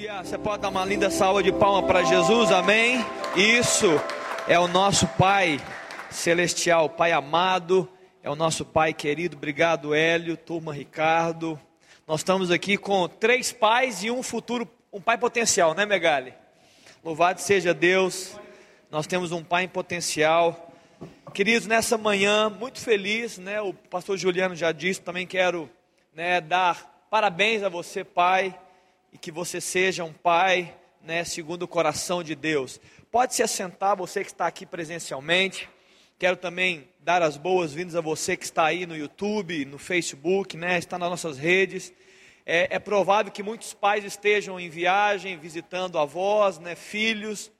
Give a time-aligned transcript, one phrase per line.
[0.00, 0.24] Aleluia.
[0.24, 3.04] Você pode dar uma linda salva de palma para Jesus, amém?
[3.36, 3.86] Isso
[4.48, 5.60] é o nosso Pai
[6.10, 7.86] celestial, Pai amado,
[8.22, 9.36] é o nosso Pai querido.
[9.36, 11.60] Obrigado, Hélio, turma Ricardo.
[12.08, 16.32] Nós estamos aqui com três pais e um futuro, um pai potencial, né, Megali?
[17.04, 18.38] Louvado seja Deus.
[18.90, 20.72] Nós temos um pai em potencial.
[21.34, 23.60] Queridos, nessa manhã, muito feliz, né?
[23.60, 25.68] O pastor Juliano já disse, também quero
[26.14, 28.58] né, dar parabéns a você, pai
[29.12, 32.80] e que você seja um pai, né, segundo o coração de Deus.
[33.10, 35.68] Pode se assentar, você que está aqui presencialmente.
[36.18, 40.78] Quero também dar as boas-vindas a você que está aí no YouTube, no Facebook, né,
[40.78, 41.92] está nas nossas redes.
[42.44, 47.50] É, é provável que muitos pais estejam em viagem, visitando avós, né, filhos.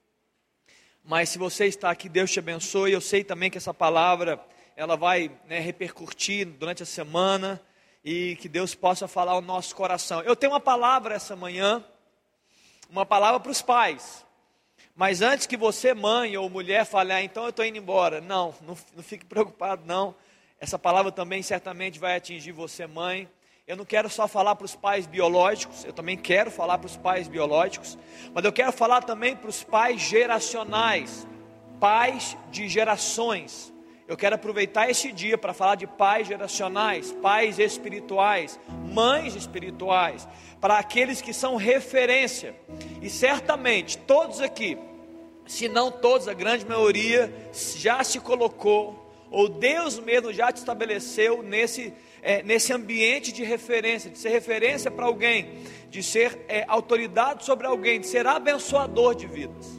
[1.03, 2.93] Mas se você está aqui, Deus te abençoe.
[2.93, 4.41] Eu sei também que essa palavra
[4.77, 7.61] ela vai né, repercutir durante a semana
[8.05, 10.21] e que Deus possa falar ao nosso coração.
[10.23, 11.85] Eu tenho uma palavra essa manhã,
[12.89, 14.25] uma palavra para os pais.
[14.97, 18.21] Mas antes que você, mãe ou mulher, fale, ah, então eu estou indo embora.
[18.21, 20.15] Não, não, não fique preocupado, não.
[20.59, 23.29] Essa palavra também certamente vai atingir você, mãe.
[23.67, 26.97] Eu não quero só falar para os pais biológicos, eu também quero falar para os
[26.97, 27.97] pais biológicos,
[28.35, 31.25] mas eu quero falar também para os pais geracionais,
[31.79, 33.73] pais de gerações.
[34.11, 38.59] Eu quero aproveitar esse dia para falar de pais geracionais, pais espirituais,
[38.93, 40.27] mães espirituais,
[40.61, 42.57] para aqueles que são referência.
[43.01, 44.77] E certamente todos aqui,
[45.47, 47.33] se não todos, a grande maioria
[47.77, 54.11] já se colocou, ou Deus mesmo já te estabeleceu nesse, é, nesse ambiente de referência,
[54.11, 59.29] de ser referência para alguém, de ser é, autoridade sobre alguém, de ser abençoador de
[59.29, 59.79] vidas.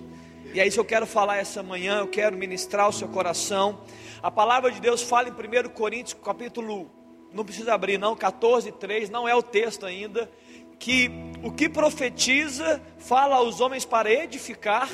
[0.53, 3.79] E é isso que eu quero falar essa manhã, eu quero ministrar o seu coração.
[4.23, 6.91] A palavra de Deus fala em 1 Coríntios, capítulo,
[7.33, 10.29] não precisa abrir não, 14, 3, não é o texto ainda,
[10.77, 11.09] que
[11.43, 14.87] o que profetiza fala aos homens para edificar,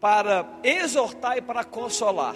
[0.00, 2.34] para exortar e para consolar.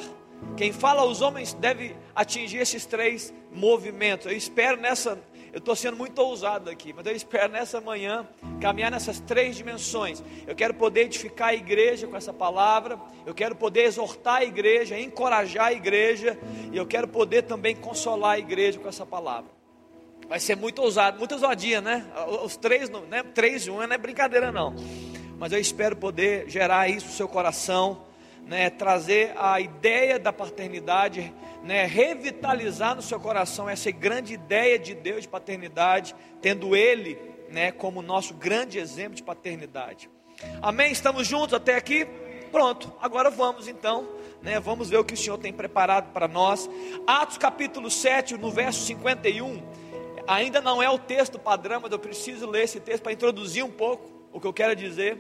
[0.57, 4.27] Quem fala aos homens deve atingir esses três movimentos.
[4.27, 5.21] Eu espero nessa
[5.55, 8.27] eu estou sendo muito ousado aqui, mas eu espero nessa manhã
[8.61, 10.21] caminhar nessas três dimensões.
[10.49, 14.99] Eu quero poder edificar a igreja com essa palavra, eu quero poder exortar a igreja,
[14.99, 16.37] encorajar a igreja,
[16.73, 19.49] e eu quero poder também consolar a igreja com essa palavra.
[20.29, 22.05] Vai ser muito ousado, muita ousadia, né?
[22.43, 23.23] Os três, né?
[23.23, 24.75] Três e um não é brincadeira, não.
[25.39, 28.03] Mas eu espero poder gerar isso no seu coração,
[28.45, 28.71] né?
[28.71, 31.33] Trazer a ideia da paternidade
[31.65, 37.73] né, revitalizar no seu coração essa grande ideia de Deus de paternidade, tendo Ele né,
[37.73, 40.11] como nosso grande exemplo de paternidade.
[40.61, 40.93] Amém?
[40.93, 42.07] Estamos juntos até aqui?
[42.53, 44.07] Pronto, agora vamos então,
[44.43, 46.69] né, vamos ver o que o Senhor tem preparado para nós.
[47.07, 49.63] Atos capítulo 7, no verso 51,
[50.29, 53.71] ainda não é o texto padrão, mas eu preciso ler esse texto para introduzir um
[53.71, 55.19] pouco o que eu quero dizer.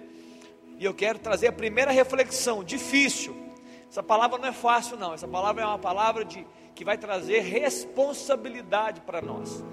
[0.78, 3.43] E eu quero trazer a primeira reflexão, difícil,
[3.90, 5.14] essa palavra não é fácil, não.
[5.14, 9.64] Essa palavra é uma palavra de, que vai trazer responsabilidade para nós.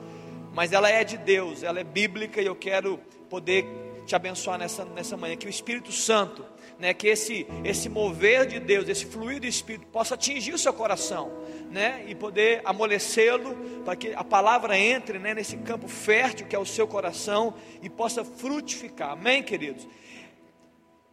[0.53, 2.99] Mas ela é de Deus, ela é bíblica e eu quero
[3.29, 3.65] poder
[4.05, 5.35] te abençoar nessa, nessa manhã.
[5.37, 6.45] Que o Espírito Santo,
[6.77, 10.73] né, que esse, esse mover de Deus, esse fluir do Espírito, possa atingir o seu
[10.73, 11.31] coração,
[11.69, 13.55] né, e poder amolecê-lo,
[13.85, 17.89] para que a palavra entre né, nesse campo fértil que é o seu coração e
[17.89, 19.11] possa frutificar.
[19.11, 19.87] Amém, queridos?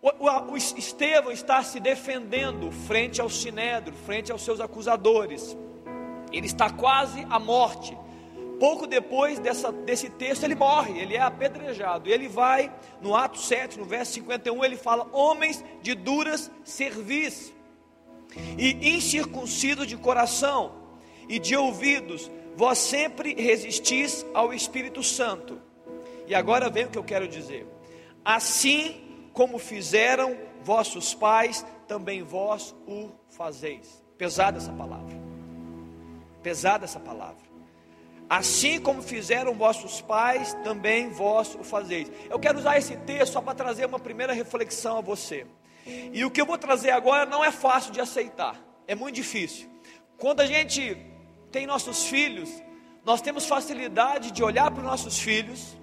[0.01, 5.57] O, o, Estevão está se defendendo frente ao sinédrio, frente aos seus acusadores.
[6.33, 7.97] Ele está quase à morte.
[8.61, 12.09] Pouco depois dessa, desse texto, ele morre, ele é apedrejado.
[12.09, 17.53] Ele vai, no ato 7, no verso 51, ele fala: Homens de duras cerviz,
[18.57, 20.73] e incircuncidos de coração
[21.29, 25.61] e de ouvidos, vós sempre resistis ao Espírito Santo.
[26.27, 27.67] E agora vem o que eu quero dizer.
[28.25, 29.08] Assim
[29.39, 34.03] como fizeram vossos pais, também vós o fazeis.
[34.17, 35.17] Pesada essa palavra.
[36.43, 37.47] Pesada essa palavra.
[38.29, 42.11] Assim como fizeram vossos pais, também vós o fazeis.
[42.29, 45.47] Eu quero usar esse texto só para trazer uma primeira reflexão a você.
[45.87, 49.71] E o que eu vou trazer agora não é fácil de aceitar, é muito difícil.
[50.17, 50.97] Quando a gente
[51.53, 52.51] tem nossos filhos,
[53.05, 55.77] nós temos facilidade de olhar para os nossos filhos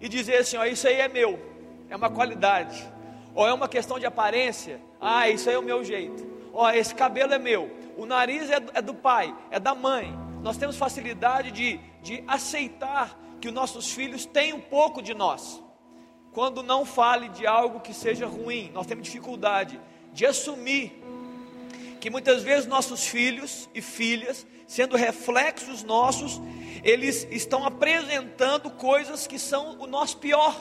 [0.00, 1.53] e dizer assim: ó, isso aí é meu,
[1.88, 2.84] é uma qualidade.
[3.34, 4.80] Ou é uma questão de aparência?
[5.00, 6.26] Ah, isso aí é o meu jeito.
[6.52, 7.70] Ó, esse cabelo é meu.
[7.96, 10.16] O nariz é, é do pai, é da mãe.
[10.42, 15.62] Nós temos facilidade de, de aceitar que os nossos filhos têm um pouco de nós.
[16.32, 19.80] Quando não fale de algo que seja ruim, nós temos dificuldade
[20.12, 21.02] de assumir
[22.00, 26.40] que muitas vezes nossos filhos e filhas, sendo reflexos nossos,
[26.82, 30.54] eles estão apresentando coisas que são o nosso pior.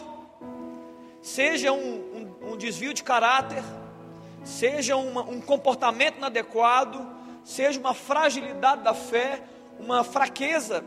[1.23, 3.63] Seja um, um, um desvio de caráter,
[4.43, 7.07] seja uma, um comportamento inadequado,
[7.45, 9.41] seja uma fragilidade da fé,
[9.79, 10.83] uma fraqueza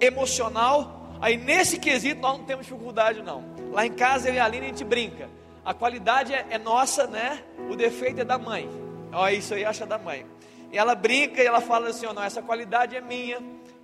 [0.00, 3.44] emocional, aí nesse quesito nós não temos dificuldade não.
[3.72, 5.28] Lá em casa eu e a Aline a gente brinca.
[5.64, 7.42] A qualidade é, é nossa, né?
[7.68, 8.70] O defeito é da mãe.
[9.12, 10.24] Olha isso aí, acha da mãe.
[10.72, 13.40] E ela brinca e ela fala assim: oh, não, essa qualidade é minha,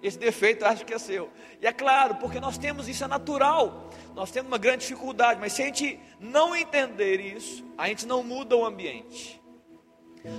[0.06, 1.30] esse defeito acho que é seu.
[1.60, 3.90] E é claro, porque nós temos isso, é natural.
[4.14, 8.22] Nós temos uma grande dificuldade, mas se a gente não entender isso, a gente não
[8.22, 9.42] muda o ambiente.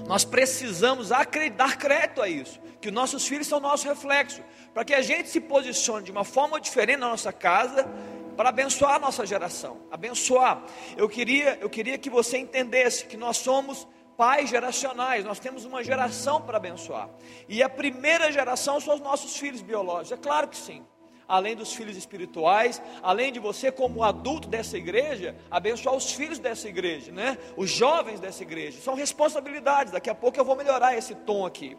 [0.08, 4.42] Nós precisamos acreditar crédito a isso, que os nossos filhos são nosso reflexo,
[4.74, 7.90] para que a gente se posicione de uma forma diferente na nossa casa,
[8.36, 10.64] para abençoar a nossa geração, abençoar.
[10.96, 13.88] Eu queria, eu queria que você entendesse que nós somos
[14.18, 17.08] pais geracionais, nós temos uma geração para abençoar.
[17.48, 20.84] E a primeira geração são os nossos filhos biológicos, é claro que sim.
[21.28, 26.70] Além dos filhos espirituais, além de você, como adulto dessa igreja, abençoar os filhos dessa
[26.70, 27.38] igreja, né?
[27.58, 28.80] Os jovens dessa igreja.
[28.80, 29.92] São responsabilidades.
[29.92, 31.78] Daqui a pouco eu vou melhorar esse tom aqui.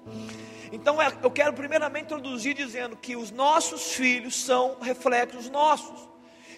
[0.70, 5.98] Então é, eu quero primeiramente introduzir dizendo que os nossos filhos são reflexos nossos.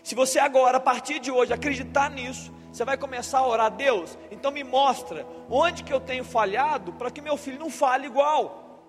[0.03, 4.17] Se você agora, a partir de hoje, acreditar nisso, você vai começar a orar, Deus,
[4.31, 8.89] então me mostra onde que eu tenho falhado para que meu filho não fale igual.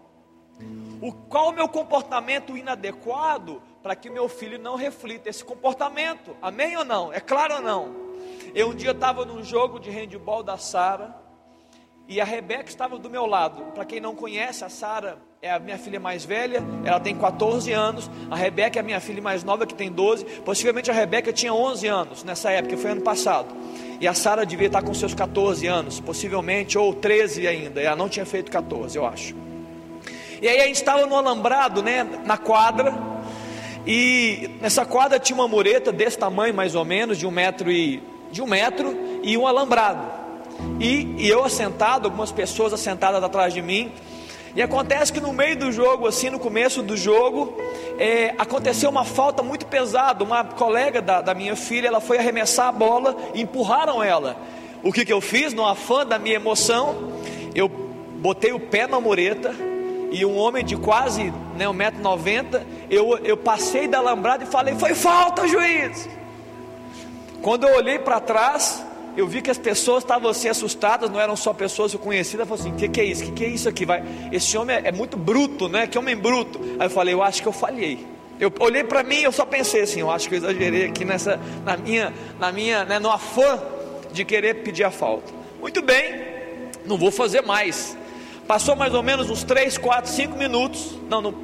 [1.02, 6.38] O, qual o meu comportamento inadequado para que meu filho não reflita esse comportamento?
[6.42, 7.12] Amém ou não?
[7.12, 7.94] É claro ou não?
[8.56, 11.14] Eu um dia estava num jogo de handball da Sara
[12.12, 13.72] e a Rebeca estava do meu lado.
[13.74, 17.72] Para quem não conhece, a Sara é a minha filha mais velha, ela tem 14
[17.72, 18.12] anos.
[18.30, 20.26] A Rebeca é a minha filha mais nova, que tem 12.
[20.42, 23.56] Possivelmente a Rebeca tinha 11 anos nessa época, foi ano passado.
[24.02, 27.80] E a Sara devia estar com seus 14 anos, possivelmente, ou 13 ainda.
[27.80, 29.34] Ela não tinha feito 14, eu acho.
[30.42, 32.94] E aí a gente estava no alambrado, né, na quadra.
[33.88, 38.04] E nessa quadra tinha uma mureta desse tamanho, mais ou menos, de um metro e
[38.34, 38.94] de um metro
[39.24, 40.21] e um alambrado.
[40.80, 43.92] E, e eu assentado, algumas pessoas assentadas atrás de mim.
[44.56, 47.56] E acontece que no meio do jogo, assim, no começo do jogo,
[47.98, 50.24] é, aconteceu uma falta muito pesada.
[50.24, 54.36] Uma colega da, da, minha filha, ela foi arremessar a bola e empurraram ela.
[54.84, 55.54] O que, que eu fiz?
[55.54, 57.14] No afã da minha emoção,
[57.56, 59.56] eu botei o pé na mureta
[60.12, 64.94] e um homem de quase né, 1,90m, eu, eu passei da alambrada e falei: Foi
[64.94, 66.10] falta, juiz.
[67.42, 68.86] Quando eu olhei para trás,
[69.16, 72.72] eu vi que as pessoas estavam assim assustadas, não eram só pessoas conhecidas, eu falei
[72.72, 73.24] assim, o que, que, é isso?
[73.24, 73.86] O que, que, é isso aqui?
[73.86, 75.88] Vai, esse homem é, é, muito bruto, né?
[75.88, 76.60] Que homem bruto.
[76.80, 78.06] Aí eu falei, eu acho que eu falhei.
[78.40, 81.40] Eu olhei para mim, eu só pensei assim, eu acho que eu exagerei aqui nessa,
[81.64, 83.60] na minha, na minha, né, no afã
[84.12, 85.32] de querer pedir a falta.
[85.60, 86.16] Muito bem,
[86.86, 87.96] não vou fazer mais.
[88.48, 90.98] Passou mais ou menos uns 3, 4, 5 minutos.
[91.10, 91.36] Não, não,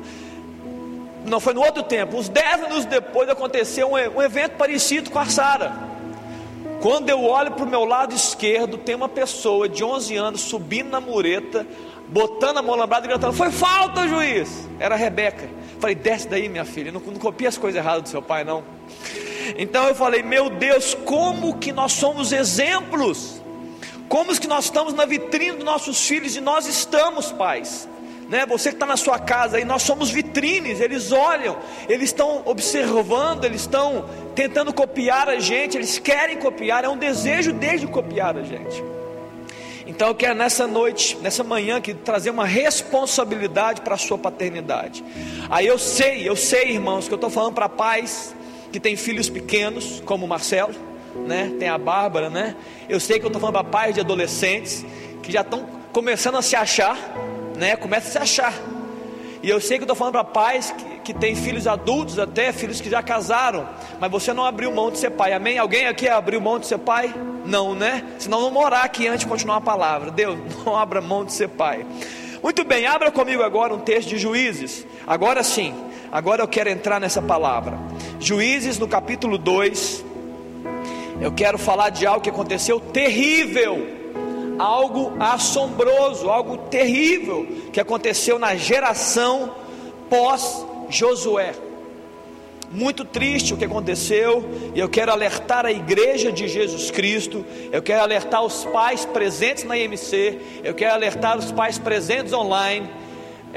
[1.25, 2.18] não foi no outro tempo.
[2.18, 5.96] Uns 10 minutos depois aconteceu um, um evento parecido com a Sara.
[6.81, 10.89] Quando eu olho para o meu lado esquerdo, tem uma pessoa de 11 anos subindo
[10.89, 11.65] na mureta,
[12.07, 14.68] botando a mão lambrada e gritando: Foi falta, juiz!
[14.79, 15.50] Era a Rebeca.
[15.79, 18.63] Falei: Desce daí, minha filha, não, não copia as coisas erradas do seu pai, não.
[19.57, 23.41] Então eu falei: Meu Deus, como que nós somos exemplos?
[24.07, 27.88] Como que nós estamos na vitrine dos nossos filhos e nós estamos, pais
[28.29, 28.45] né?
[28.45, 31.57] Você que está na sua casa aí, nós somos vitrines, eles olham,
[31.88, 37.53] eles estão observando, eles estão tentando copiar a gente, eles querem copiar, é um desejo
[37.53, 38.83] deles de copiar a gente.
[39.85, 45.04] Então eu quero nessa noite, nessa manhã, que trazer uma responsabilidade para a sua paternidade.
[45.49, 48.35] Aí eu sei, eu sei, irmãos, que eu estou falando para pais
[48.71, 50.75] que têm filhos pequenos, como o Marcelo,
[51.25, 51.54] né?
[51.57, 52.56] Tem a Bárbara, né?
[52.90, 54.85] Eu sei que eu estou falando para pais de adolescentes
[55.23, 56.97] que já estão começando a se achar
[57.57, 57.76] né?
[57.76, 58.54] Começa a se achar.
[59.42, 62.52] E eu sei que eu estou falando para pais que, que têm filhos adultos, até
[62.52, 63.68] filhos que já casaram,
[63.99, 65.57] mas você não abriu mão de ser pai, amém?
[65.57, 67.14] Alguém aqui abriu mão de ser pai?
[67.45, 68.04] Não, né?
[68.19, 70.11] Senão não morar aqui antes de continuar a palavra.
[70.11, 71.85] Deus, não abra mão de ser pai.
[72.42, 74.85] Muito bem, abra comigo agora um texto de Juízes.
[75.06, 75.73] Agora sim,
[76.11, 77.78] agora eu quero entrar nessa palavra.
[78.19, 80.06] Juízes no capítulo 2.
[81.19, 83.96] Eu quero falar de algo que aconteceu terrível
[84.59, 89.56] algo assombroso, algo terrível que aconteceu na geração
[90.09, 91.54] pós-Josué.
[92.69, 94.44] Muito triste o que aconteceu,
[94.76, 99.64] e eu quero alertar a igreja de Jesus Cristo, eu quero alertar os pais presentes
[99.64, 102.90] na IMC, eu quero alertar os pais presentes online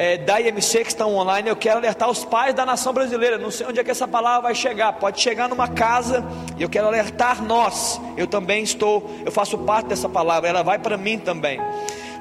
[0.00, 3.36] é, da IMC que estão online, eu quero alertar os pais da nação brasileira.
[3.36, 4.94] Não sei onde é que essa palavra vai chegar.
[4.94, 6.24] Pode chegar numa casa
[6.56, 8.00] e eu quero alertar nós.
[8.16, 11.60] Eu também estou, eu faço parte dessa palavra, ela vai para mim também.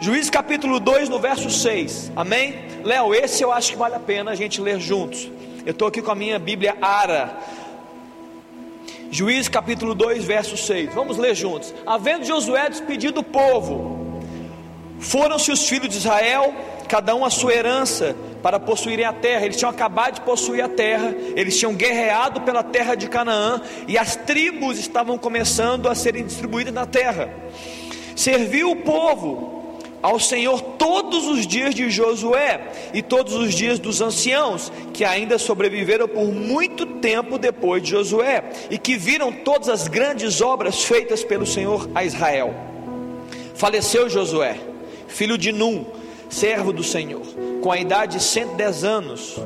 [0.01, 2.11] Juízes capítulo 2, no verso 6.
[2.17, 2.53] Amém?
[2.83, 5.31] Léo, esse eu acho que vale a pena a gente ler juntos.
[5.65, 7.37] Eu estou aqui com a minha Bíblia Ara.
[9.09, 10.93] Juízes capítulo 2, verso 6.
[10.93, 11.73] Vamos ler juntos.
[11.85, 14.19] Havendo Josué despedido o povo,
[14.99, 16.53] foram-se os filhos de Israel,
[16.89, 19.45] cada um a sua herança, para possuírem a terra.
[19.45, 23.97] Eles tinham acabado de possuir a terra, eles tinham guerreado pela terra de Canaã, e
[23.97, 27.31] as tribos estavam começando a serem distribuídas na terra.
[28.15, 34.01] Serviu o povo ao Senhor todos os dias de Josué e todos os dias dos
[34.01, 39.87] anciãos, que ainda sobreviveram por muito tempo depois de Josué, e que viram todas as
[39.87, 42.53] grandes obras feitas pelo Senhor a Israel.
[43.53, 44.57] Faleceu Josué,
[45.07, 45.85] filho de Num,
[46.29, 47.25] servo do Senhor,
[47.61, 49.39] com a idade de 110 anos.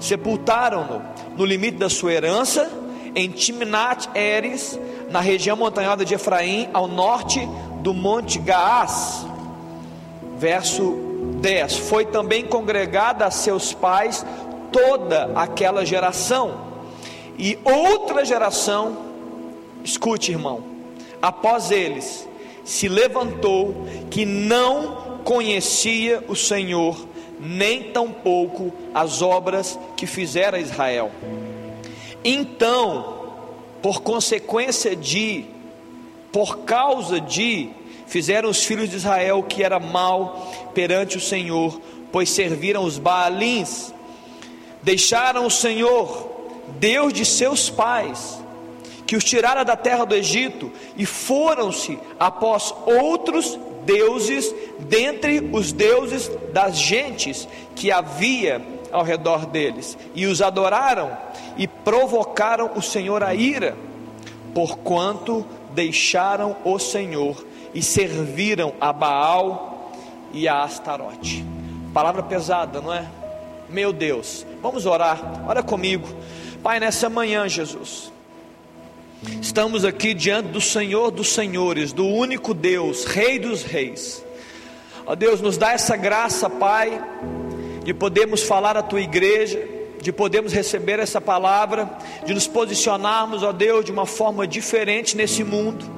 [0.00, 1.02] Sepultaram-no
[1.36, 2.70] no limite da sua herança,
[3.14, 4.78] em Timnat Eres,
[5.10, 7.48] na região montanhosa de Efraim, ao norte
[7.80, 9.24] do monte Gaás
[10.36, 10.96] verso
[11.40, 14.24] 10: Foi também congregada a seus pais
[14.70, 16.60] toda aquela geração,
[17.38, 18.96] e outra geração,
[19.82, 20.62] escute irmão,
[21.22, 22.28] após eles,
[22.64, 27.08] se levantou que não conhecia o Senhor,
[27.40, 31.10] nem tampouco as obras que fizera Israel.
[32.22, 33.32] Então,
[33.82, 35.46] por consequência de,
[36.30, 37.70] por causa de,
[38.06, 41.80] Fizeram os filhos de Israel que era mal perante o Senhor,
[42.12, 43.92] pois serviram os Baalins.
[44.82, 46.30] Deixaram o Senhor,
[46.78, 48.40] Deus de seus pais,
[49.06, 56.30] que os tirara da terra do Egito, e foram-se após outros deuses, dentre os deuses
[56.52, 58.60] das gentes que havia
[58.92, 61.16] ao redor deles, e os adoraram
[61.56, 63.76] e provocaram o Senhor a ira,
[64.54, 69.92] porquanto deixaram o Senhor e serviram a Baal
[70.32, 71.44] e a Astarote.
[71.92, 73.04] Palavra pesada, não é?
[73.68, 76.06] Meu Deus, vamos orar, ora comigo,
[76.62, 78.10] Pai, nessa manhã, Jesus,
[79.40, 84.24] estamos aqui diante do Senhor dos Senhores, do único Deus, Rei dos Reis.
[85.06, 87.02] Ó Deus, nos dá essa graça, Pai,
[87.84, 89.62] de podermos falar à tua igreja,
[90.00, 91.90] de podermos receber essa palavra,
[92.24, 95.94] de nos posicionarmos, ó Deus, de uma forma diferente nesse mundo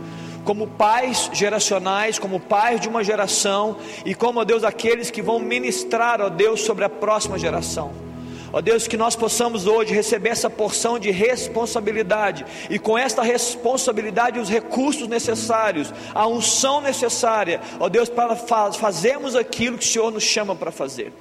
[0.47, 5.41] como pais geracionais, como pais de uma geração e como, ó Deus, aqueles que vão
[5.41, 8.06] ministrar, ó Deus, sobre a próxima geração.
[8.53, 14.39] Ó Deus, que nós possamos hoje receber essa porção de responsabilidade e com esta responsabilidade
[14.39, 20.23] os recursos necessários, a unção necessária, ó Deus, para fazermos aquilo que o Senhor nos
[20.23, 21.13] chama para fazer.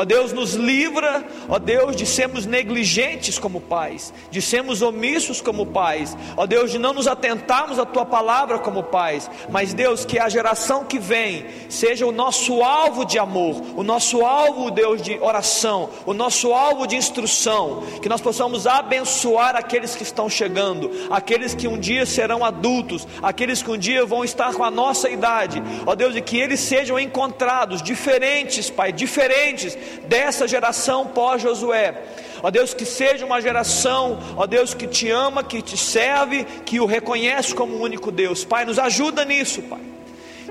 [0.00, 5.66] Ó Deus, nos livra, ó Deus, de sermos negligentes como pais, de sermos omissos como
[5.66, 10.18] pais, ó Deus, de não nos atentarmos à tua palavra como pais, mas Deus, que
[10.18, 15.18] a geração que vem seja o nosso alvo de amor, o nosso alvo, Deus, de
[15.18, 21.54] oração, o nosso alvo de instrução, que nós possamos abençoar aqueles que estão chegando, aqueles
[21.54, 25.62] que um dia serão adultos, aqueles que um dia vão estar com a nossa idade,
[25.84, 32.02] ó Deus, e que eles sejam encontrados diferentes, Pai, diferentes dessa geração pós-Josué.
[32.42, 36.80] Ó Deus, que seja uma geração, ó Deus, que te ama, que te serve, que
[36.80, 38.44] o reconhece como o único Deus.
[38.44, 39.80] Pai, nos ajuda nisso, Pai.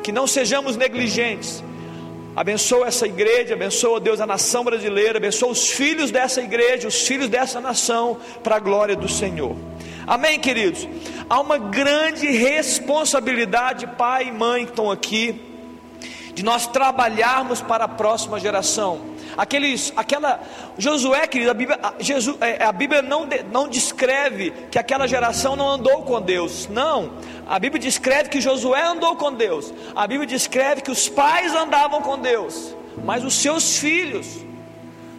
[0.04, 1.64] Que não sejamos negligentes.
[2.36, 7.28] Abençoa essa igreja, abençoa, Deus, a nação brasileira, abençoa os filhos dessa igreja, os filhos
[7.28, 9.58] dessa nação, para a glória do Senhor.
[10.08, 10.88] Amém, queridos?
[11.30, 15.42] Há uma grande responsabilidade, pai e mãe que estão aqui,
[16.34, 19.02] de nós trabalharmos para a próxima geração.
[19.40, 20.42] Aqueles, aquela
[20.78, 25.56] Josué, querido, a Bíblia, a, Jesus, é, a Bíblia não, não descreve que aquela geração
[25.56, 26.68] não andou com Deus.
[26.68, 27.14] Não,
[27.48, 29.74] a Bíblia descreve que Josué andou com Deus.
[29.96, 34.28] A Bíblia descreve que os pais andavam com Deus, mas os seus filhos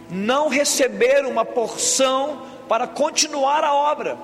[0.07, 4.19] não receberam uma porção para continuar a obra.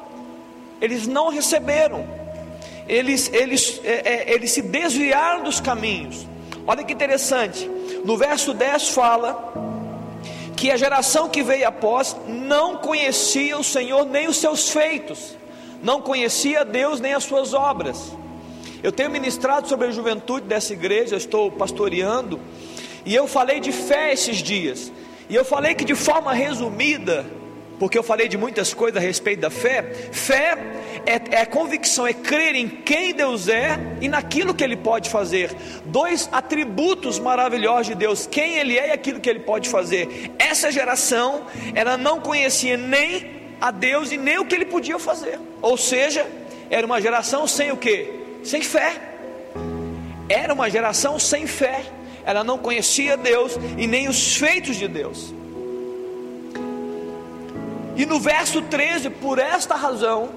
[0.79, 2.07] Eles não receberam.
[2.87, 6.27] Eles, eles, é, é, eles se desviaram dos caminhos.
[6.67, 7.67] Olha que interessante.
[8.05, 9.76] No verso 10 fala
[10.57, 15.37] que a geração que veio após não conhecia o Senhor nem os seus feitos,
[15.83, 18.11] não conhecia Deus nem as suas obras.
[18.81, 22.39] Eu tenho ministrado sobre a juventude dessa igreja, eu estou pastoreando,
[23.05, 24.91] e eu falei de fé esses dias,
[25.29, 27.23] e eu falei que de forma resumida,
[27.79, 29.83] porque eu falei de muitas coisas a respeito da fé.
[30.11, 30.57] Fé
[31.05, 35.55] é, é convicção, é crer em quem Deus é e naquilo que Ele pode fazer.
[35.85, 40.31] Dois atributos maravilhosos de Deus: quem Ele é e aquilo que Ele pode fazer.
[40.39, 45.39] Essa geração, ela não conhecia nem a Deus e nem o que Ele podia fazer.
[45.61, 46.25] Ou seja,
[46.69, 48.11] era uma geração sem o que?
[48.43, 48.93] Sem fé.
[50.29, 51.85] Era uma geração sem fé.
[52.25, 55.33] Ela não conhecia Deus e nem os feitos de Deus.
[57.97, 60.29] E no verso 13, por esta razão,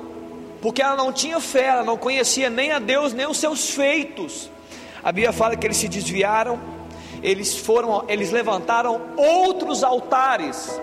[0.62, 4.50] porque ela não tinha fé, ela não conhecia nem a Deus, nem os seus feitos.
[5.04, 6.58] A Bíblia fala que eles se desviaram,
[7.22, 10.80] eles foram, eles levantaram outros altares,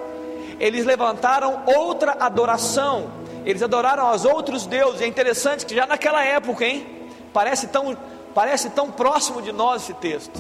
[0.60, 3.10] eles levantaram outra adoração,
[3.44, 5.02] eles adoraram aos outros deuses.
[5.02, 6.86] É interessante que já naquela época, hein?
[7.34, 7.98] Parece tão,
[8.36, 10.40] parece tão próximo de nós esse texto.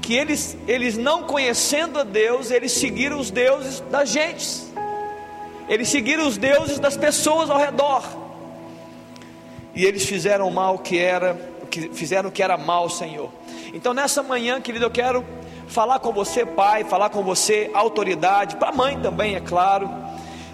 [0.00, 4.68] Que eles, eles não conhecendo a Deus, eles seguiram os deuses das gentes.
[5.68, 8.02] Eles seguiram os deuses das pessoas ao redor.
[9.74, 11.34] E eles fizeram o mal que era,
[11.70, 13.30] que fizeram o que era mal, Senhor.
[13.72, 15.24] Então nessa manhã, querido, eu quero
[15.68, 19.88] falar com você, pai, falar com você, autoridade, para a mãe também, é claro,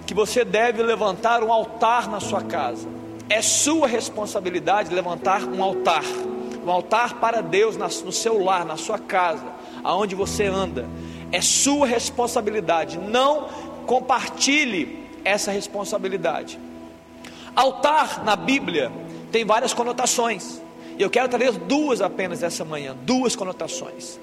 [0.04, 2.88] que você deve levantar um altar na sua casa.
[3.28, 6.04] É sua responsabilidade levantar um altar,
[6.66, 9.46] um altar para Deus no seu lar, na sua casa,
[9.82, 10.86] aonde você anda.
[11.32, 12.98] É sua responsabilidade.
[12.98, 13.48] Não
[13.86, 16.58] compartilhe essa responsabilidade.
[17.54, 18.90] Altar na Bíblia
[19.30, 20.60] tem várias conotações.
[20.98, 24.18] E eu quero trazer duas apenas essa manhã, duas conotações.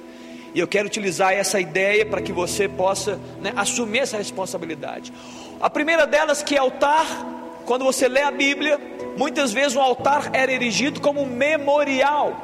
[0.54, 5.14] E eu quero utilizar essa ideia para que você possa né, assumir essa responsabilidade.
[5.62, 7.06] A primeira delas que é altar,
[7.66, 8.80] quando você lê a Bíblia,
[9.18, 12.36] muitas vezes um altar era erigido como um memorial.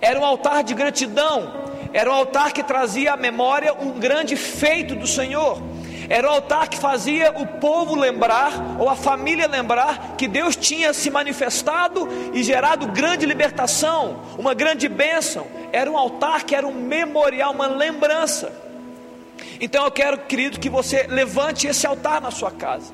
[0.00, 1.52] Era um altar de gratidão,
[1.92, 5.62] era um altar que trazia à memória um grande feito do Senhor.
[6.08, 10.92] Era o altar que fazia o povo lembrar, ou a família lembrar, que Deus tinha
[10.92, 15.46] se manifestado e gerado grande libertação, uma grande bênção.
[15.72, 18.52] Era um altar que era um memorial, uma lembrança.
[19.60, 22.92] Então eu quero, querido, que você levante esse altar na sua casa.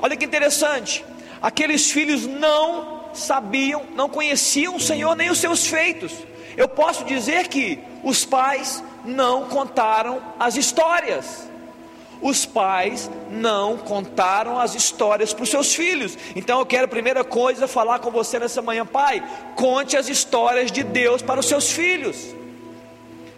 [0.00, 1.04] Olha que interessante,
[1.40, 6.12] aqueles filhos não sabiam, não conheciam o Senhor nem os seus feitos.
[6.56, 11.51] Eu posso dizer que os pais não contaram as histórias
[12.22, 16.16] os pais não contaram as histórias para os seus filhos.
[16.36, 19.22] Então eu quero, primeira coisa, falar com você nessa manhã, pai,
[19.56, 22.34] conte as histórias de Deus para os seus filhos.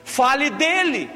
[0.05, 1.11] Fale dele.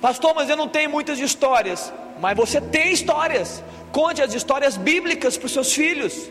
[0.00, 1.92] Pastor, mas eu não tenho muitas histórias.
[2.18, 3.62] Mas você tem histórias.
[3.92, 6.28] Conte as histórias bíblicas para os seus filhos.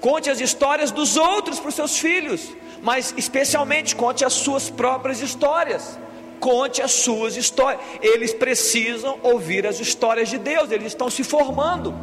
[0.00, 2.48] Conte as histórias dos outros para os seus filhos.
[2.82, 5.96] Mas especialmente conte as suas próprias histórias
[6.40, 7.80] conte as suas histórias.
[8.00, 11.94] Eles precisam ouvir as histórias de Deus, eles estão se formando.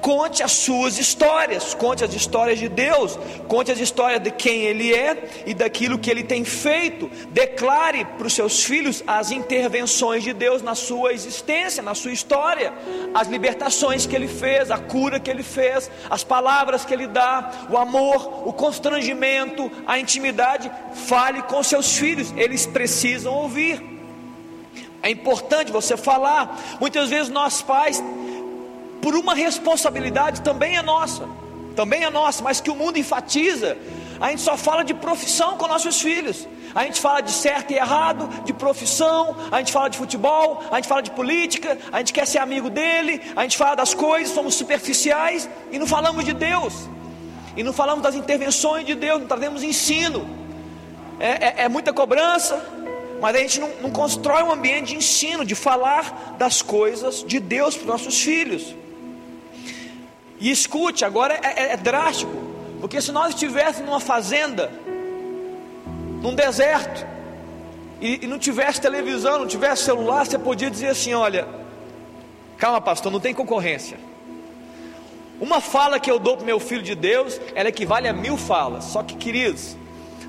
[0.00, 4.94] Conte as suas histórias, conte as histórias de Deus, conte as histórias de quem Ele
[4.94, 7.10] é e daquilo que Ele tem feito.
[7.30, 12.72] Declare para os seus filhos as intervenções de Deus na sua existência, na sua história,
[13.12, 17.66] as libertações que Ele fez, a cura que Ele fez, as palavras que Ele dá,
[17.68, 20.70] o amor, o constrangimento, a intimidade.
[20.94, 23.98] Fale com seus filhos, eles precisam ouvir.
[25.02, 26.58] É importante você falar.
[26.80, 28.02] Muitas vezes nós pais
[29.08, 31.26] por uma responsabilidade também é nossa,
[31.74, 33.74] também é nossa, mas que o mundo enfatiza.
[34.20, 36.46] A gente só fala de profissão com nossos filhos.
[36.74, 40.76] A gente fala de certo e errado, de profissão, a gente fala de futebol, a
[40.76, 44.34] gente fala de política, a gente quer ser amigo dele, a gente fala das coisas,
[44.34, 46.74] somos superficiais e não falamos de Deus.
[47.56, 50.28] E não falamos das intervenções de Deus, não trazemos ensino.
[51.18, 52.62] É, é, é muita cobrança,
[53.22, 57.40] mas a gente não, não constrói um ambiente de ensino, de falar das coisas de
[57.40, 58.76] Deus para os nossos filhos.
[60.40, 62.32] E escute, agora é, é, é drástico,
[62.80, 64.70] porque se nós estivéssemos numa fazenda,
[66.22, 67.06] num deserto,
[68.00, 71.48] e, e, não tivesse televisão, não tivesse celular, você podia dizer assim: olha,
[72.56, 73.98] calma, pastor, não tem concorrência.
[75.40, 78.84] Uma fala que eu dou para meu filho de Deus, ela equivale a mil falas.
[78.84, 79.76] Só que, queridos,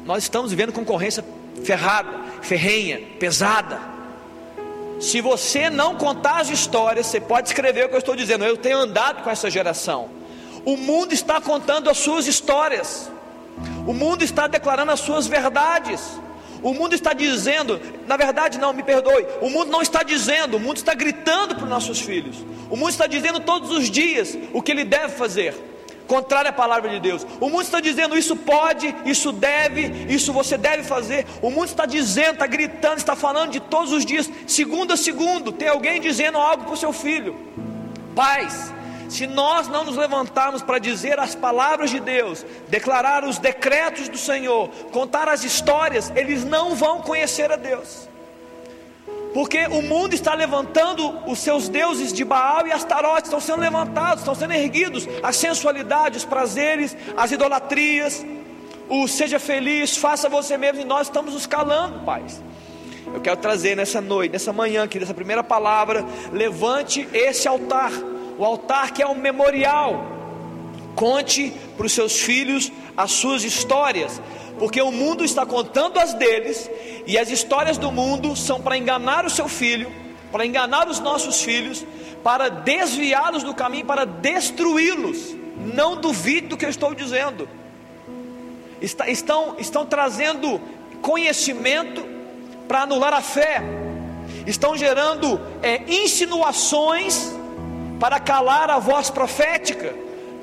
[0.06, 1.24] nós estamos vivendo concorrência
[1.64, 2.10] ferrada,
[2.42, 3.80] ferrenha, pesada.
[5.00, 8.44] Se você não contar as histórias, você pode escrever o que eu estou dizendo.
[8.44, 10.10] Eu tenho andado com essa geração.
[10.66, 13.10] O mundo está contando as suas histórias.
[13.88, 16.02] O mundo está declarando as suas verdades.
[16.62, 19.26] O mundo está dizendo, na verdade não, me perdoe.
[19.42, 22.36] O mundo não está dizendo, o mundo está gritando para os nossos filhos.
[22.70, 25.56] O mundo está dizendo todos os dias o que ele deve fazer
[26.10, 27.26] contrária à palavra de Deus.
[27.40, 31.26] O mundo está dizendo isso pode, isso deve, isso você deve fazer.
[31.40, 35.52] O mundo está dizendo, está gritando, está falando de todos os dias, segundo a segundo,
[35.52, 37.38] tem alguém dizendo algo para o seu filho.
[38.16, 38.74] Pais,
[39.08, 44.18] se nós não nos levantarmos para dizer as palavras de Deus, declarar os decretos do
[44.18, 48.09] Senhor, contar as histórias, eles não vão conhecer a Deus.
[49.34, 54.20] Porque o mundo está levantando os seus deuses de Baal e Astarote, estão sendo levantados,
[54.20, 58.26] estão sendo erguidos a sensualidade, os prazeres, as idolatrias,
[58.90, 62.42] o seja feliz, faça você mesmo, e nós estamos nos calando, pais.
[63.14, 67.92] Eu quero trazer nessa noite, nessa manhã aqui, dessa primeira palavra, levante esse altar,
[68.38, 70.06] o altar que é um memorial.
[70.96, 74.22] Conte para os seus filhos as suas histórias,
[74.60, 76.70] porque o mundo está contando as deles,
[77.08, 79.92] e as histórias do mundo são para enganar o seu filho,
[80.32, 81.86] para enganar os nossos filhos,
[82.24, 85.36] para desviá-los do caminho, para destruí-los.
[85.74, 87.48] Não duvide do que eu estou dizendo.
[88.82, 90.62] Está, estão, estão trazendo
[91.02, 92.06] conhecimento
[92.68, 93.62] para anular a fé,
[94.46, 97.34] estão gerando é, insinuações
[98.00, 99.94] para calar a voz profética,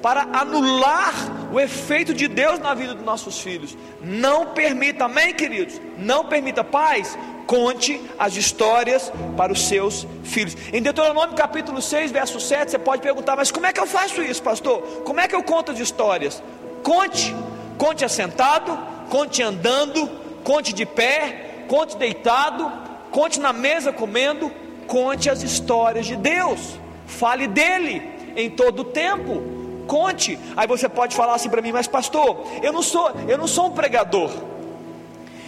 [0.03, 1.15] para anular
[1.53, 3.77] o efeito de Deus na vida dos nossos filhos.
[4.01, 5.81] Não permita, amém, queridos?
[5.99, 10.57] Não permita, pais, conte as histórias para os seus filhos.
[10.73, 14.23] Em Deuteronômio capítulo 6, verso 7, você pode perguntar: mas como é que eu faço
[14.23, 14.83] isso, pastor?
[15.05, 16.43] Como é que eu conto as histórias?
[16.83, 17.35] Conte,
[17.79, 18.79] conte assentado,
[19.09, 20.09] conte andando,
[20.45, 22.71] conte de pé, conte deitado,
[23.11, 24.53] conte na mesa comendo,
[24.87, 26.79] conte as histórias de Deus.
[27.07, 28.03] Fale dele
[28.37, 29.56] em todo o tempo.
[29.87, 30.39] Conte.
[30.57, 33.67] Aí você pode falar assim para mim, mas pastor, eu não sou, eu não sou
[33.67, 34.31] um pregador.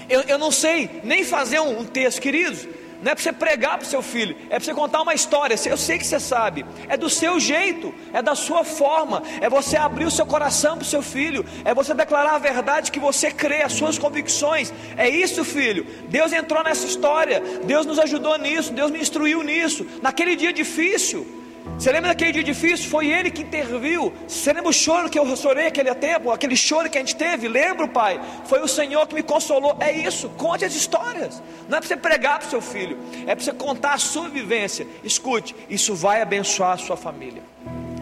[0.08, 2.66] Eu, eu não sei nem fazer um, um texto, queridos.
[3.00, 5.54] Não é para você pregar para o seu filho, é para você contar uma história.
[5.66, 9.76] Eu sei que você sabe, é do seu jeito, é da sua forma, é você
[9.76, 13.30] abrir o seu coração para o seu filho, é você declarar a verdade que você
[13.30, 14.72] crê, as suas convicções.
[14.96, 15.86] É isso, filho.
[16.08, 19.86] Deus entrou nessa história, Deus nos ajudou nisso, Deus me instruiu nisso.
[20.02, 21.37] Naquele dia difícil,
[21.76, 22.90] você lembra daquele dia difícil?
[22.90, 24.12] Foi ele que interviu.
[24.26, 26.30] Você lembra o choro que eu chorei aquele tempo?
[26.30, 27.46] Aquele choro que a gente teve?
[27.46, 28.20] Lembro, pai?
[28.46, 29.76] Foi o Senhor que me consolou.
[29.78, 31.40] É isso, conte as histórias.
[31.68, 34.28] Não é para você pregar para o seu filho, é para você contar a sua
[34.28, 34.86] vivência.
[35.04, 37.42] Escute, isso vai abençoar a sua família.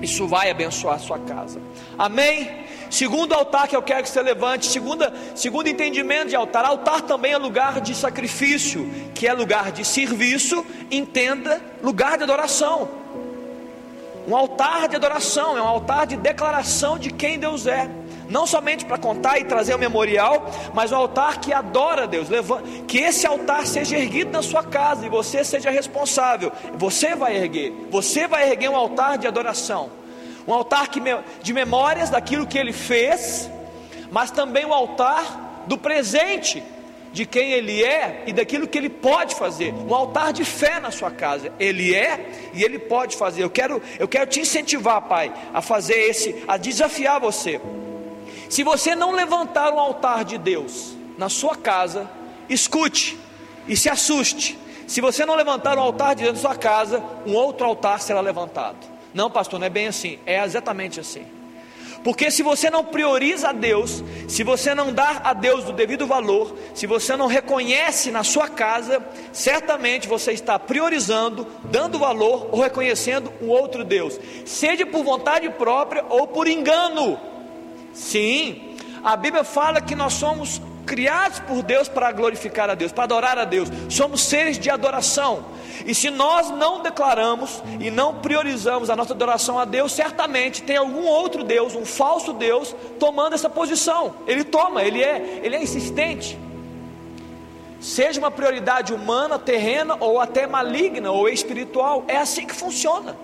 [0.01, 1.61] Isso vai abençoar a sua casa.
[1.99, 2.65] Amém?
[2.91, 7.33] Segundo altar que eu quero que você levante, segunda, segundo entendimento de altar, altar também
[7.33, 13.06] é lugar de sacrifício, que é lugar de serviço, entenda, lugar de adoração
[14.27, 17.89] um altar de adoração, é um altar de declaração de quem Deus é.
[18.29, 22.27] Não somente para contar e trazer o memorial, mas um altar que adora Deus.
[22.89, 26.51] Que esse altar seja erguido na sua casa e você seja responsável.
[26.75, 29.91] Você vai erguer, você vai erguer um altar de adoração,
[30.47, 30.89] um altar
[31.41, 33.49] de memórias daquilo que Ele fez,
[34.11, 36.63] mas também um altar do presente
[37.17, 39.73] de quem Ele é e daquilo que Ele pode fazer.
[39.73, 41.51] Um altar de fé na sua casa.
[41.59, 43.43] Ele é e Ele pode fazer.
[43.43, 47.59] Eu quero, eu quero te incentivar, Pai, a fazer esse, a desafiar você.
[48.51, 52.07] Se você não levantar um altar de Deus na sua casa,
[52.51, 53.19] escute
[53.67, 54.59] e se assuste.
[54.87, 58.21] Se você não levantar um altar de Deus na sua casa, um outro altar será
[58.21, 58.77] levantado.
[59.15, 60.19] Não, pastor, não é bem assim.
[60.27, 61.25] É exatamente assim.
[62.07, 66.07] Porque se você não prioriza a Deus, se você não dá a Deus o devido
[66.07, 72.61] valor, se você não reconhece na sua casa, certamente você está priorizando, dando valor ou
[72.61, 77.19] reconhecendo um outro Deus, seja por vontade própria ou por engano.
[77.93, 83.05] Sim, a Bíblia fala que nós somos criados por Deus para glorificar a Deus, para
[83.05, 83.69] adorar a Deus.
[83.91, 85.45] Somos seres de adoração.
[85.85, 90.77] E se nós não declaramos e não priorizamos a nossa adoração a Deus, certamente tem
[90.77, 94.15] algum outro Deus, um falso Deus, tomando essa posição.
[94.27, 96.39] Ele toma, ele é, ele é insistente.
[97.81, 103.17] Seja uma prioridade humana, terrena ou até maligna ou espiritual, é assim que funciona.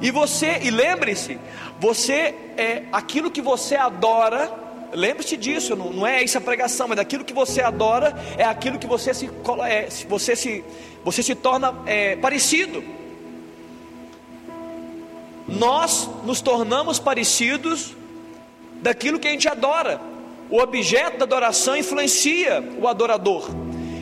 [0.00, 1.38] E você, e lembre-se,
[1.78, 4.50] você é aquilo que você adora,
[4.92, 8.86] lembre-se disso, não, não é essa pregação, mas aquilo que você adora é aquilo que
[8.86, 9.30] você se,
[9.66, 10.64] é, você se
[11.04, 12.82] você se torna é, parecido.
[15.48, 17.96] Nós nos tornamos parecidos
[18.82, 20.00] daquilo que a gente adora.
[20.50, 23.48] O objeto da adoração influencia o adorador.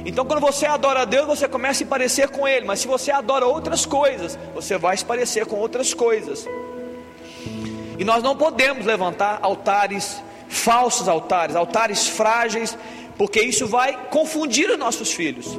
[0.05, 2.67] Então, quando você adora a Deus, você começa a se parecer com Ele.
[2.67, 6.47] Mas se você adora outras coisas, você vai se parecer com outras coisas.
[7.99, 12.77] E nós não podemos levantar altares, falsos altares, altares frágeis,
[13.17, 15.59] porque isso vai confundir os nossos filhos.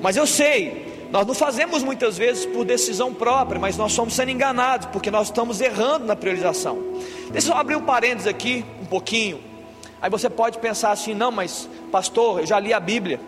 [0.00, 4.30] Mas eu sei, nós não fazemos muitas vezes por decisão própria, mas nós somos sendo
[4.30, 6.78] enganados, porque nós estamos errando na priorização.
[7.30, 9.38] Deixa eu abrir um parênteses aqui, um pouquinho.
[10.00, 13.20] Aí você pode pensar assim: não, mas pastor, eu já li a Bíblia.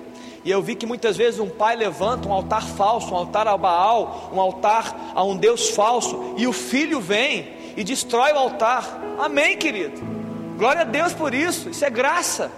[0.44, 3.56] E eu vi que muitas vezes um pai levanta um altar falso, um altar a
[3.56, 9.00] Baal, um altar a um Deus falso, e o filho vem e destrói o altar.
[9.18, 10.23] Amém, querido.
[10.56, 12.50] Glória a Deus por isso, isso é graça.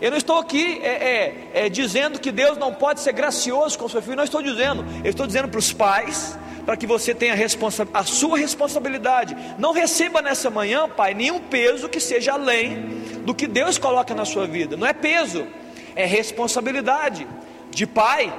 [0.00, 3.86] Eu não estou aqui é, é, é, dizendo que Deus não pode ser gracioso com
[3.86, 7.14] o seu filho, não estou dizendo, eu estou dizendo para os pais, para que você
[7.14, 9.36] tenha a, a sua responsabilidade.
[9.58, 14.24] Não receba nessa manhã, pai, nenhum peso que seja além do que Deus coloca na
[14.24, 14.76] sua vida.
[14.76, 15.46] Não é peso,
[15.94, 17.26] é responsabilidade
[17.70, 18.32] de pai,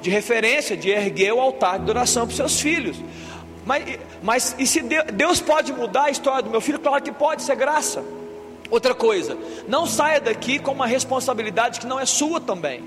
[0.00, 2.96] de referência, de erguer o altar de oração para os seus filhos.
[3.66, 6.78] Mas, mas e se Deus pode mudar a história do meu filho?
[6.78, 8.02] Claro que pode, isso é graça.
[8.70, 12.84] Outra coisa, não saia daqui com uma responsabilidade que não é sua também.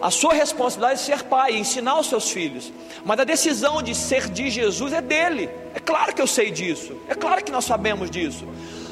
[0.00, 2.72] A sua responsabilidade é ser pai, ensinar os seus filhos.
[3.04, 5.48] Mas a decisão de ser de Jesus é dele.
[5.74, 6.96] É claro que eu sei disso.
[7.08, 8.46] É claro que nós sabemos disso.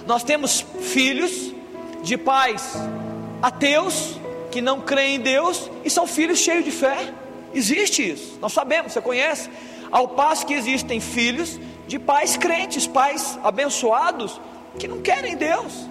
[0.07, 1.52] Nós temos filhos
[2.02, 2.74] de pais
[3.42, 4.18] ateus
[4.50, 7.12] que não creem em Deus e são filhos cheios de fé.
[7.55, 8.38] Existe isso.
[8.40, 9.50] Nós sabemos, você conhece.
[9.90, 14.40] Ao passo que existem filhos de pais crentes, pais abençoados
[14.78, 15.86] que não querem Deus.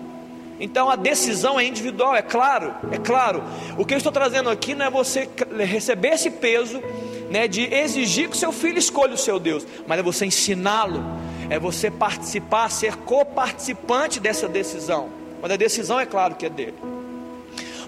[0.60, 3.44] Então a decisão é individual, é claro, é claro.
[3.78, 5.28] O que eu estou trazendo aqui não é você
[5.60, 6.82] receber esse peso,
[7.30, 11.04] né, de exigir que seu filho escolha o seu Deus, mas é você ensiná-lo,
[11.50, 15.10] é você participar, ser coparticipante dessa decisão.
[15.42, 16.76] Mas a decisão é claro que é dele.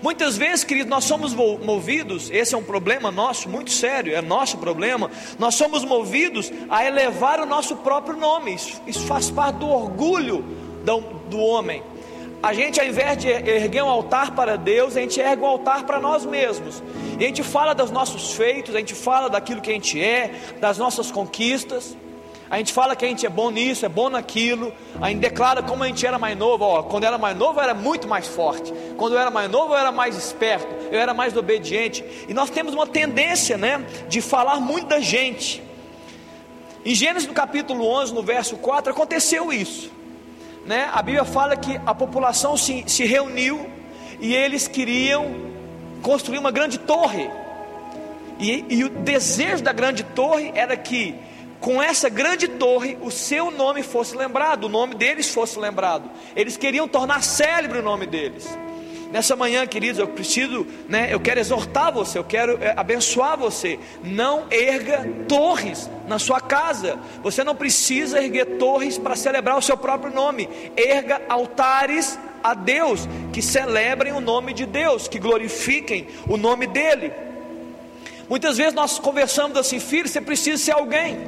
[0.02, 4.58] Muitas vezes, queridos, nós somos movidos, esse é um problema nosso, muito sério, é nosso
[4.58, 5.10] problema.
[5.40, 10.67] Nós somos movidos a elevar o nosso próprio nome, isso, isso faz parte do orgulho
[10.96, 11.84] do, homem
[12.42, 15.86] a gente, ao invés de erguer um altar para Deus, a gente ergue um altar
[15.86, 16.84] para nós mesmos.
[17.20, 20.32] E a gente fala dos nossos feitos, a gente fala daquilo que a gente é,
[20.60, 21.98] das nossas conquistas.
[22.50, 24.72] A gente fala que a gente é bom nisso, é bom naquilo.
[25.02, 26.64] A gente declara como a gente era mais novo.
[26.64, 28.72] Ó, quando era mais novo, eu era muito mais forte.
[28.96, 30.68] Quando eu era mais novo, eu era mais esperto.
[30.92, 32.06] Eu era mais obediente.
[32.30, 35.62] E nós temos uma tendência, né, de falar muito da gente.
[36.86, 39.97] Em Gênesis no capítulo 11, no verso 4, aconteceu isso
[40.68, 43.70] né, a Bíblia fala que a população se, se reuniu
[44.20, 45.34] e eles queriam
[46.02, 47.30] construir uma grande torre.
[48.38, 51.16] E, e o desejo da grande torre era que
[51.60, 56.10] com essa grande torre o seu nome fosse lembrado, o nome deles fosse lembrado.
[56.36, 58.48] Eles queriam tornar célebre o nome deles.
[59.12, 63.80] Nessa manhã, queridos, eu preciso, né, eu quero exortar você, eu quero é, abençoar você.
[64.04, 67.00] Não erga torres na sua casa.
[67.24, 70.50] Você não precisa erguer torres para celebrar o seu próprio nome.
[70.76, 77.12] Erga altares a Deus, que celebrem o nome de Deus, que glorifiquem o nome dele.
[78.30, 81.20] Muitas vezes nós conversamos assim, filho, você precisa ser alguém.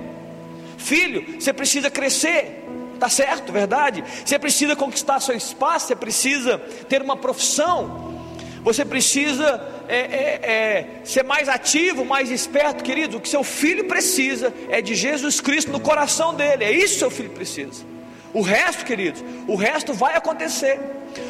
[0.77, 2.65] Filho, você precisa crescer.
[2.99, 4.03] Tá certo, verdade?
[4.25, 6.57] Você precisa conquistar seu espaço, você precisa
[6.89, 8.13] ter uma profissão,
[8.61, 13.17] você precisa é, é, é, ser mais ativo, mais esperto, querido.
[13.17, 16.99] O que seu filho precisa é de Jesus Cristo no coração dele, é isso que
[16.99, 17.87] seu filho precisa.
[18.33, 20.77] O resto, queridos, o resto vai acontecer.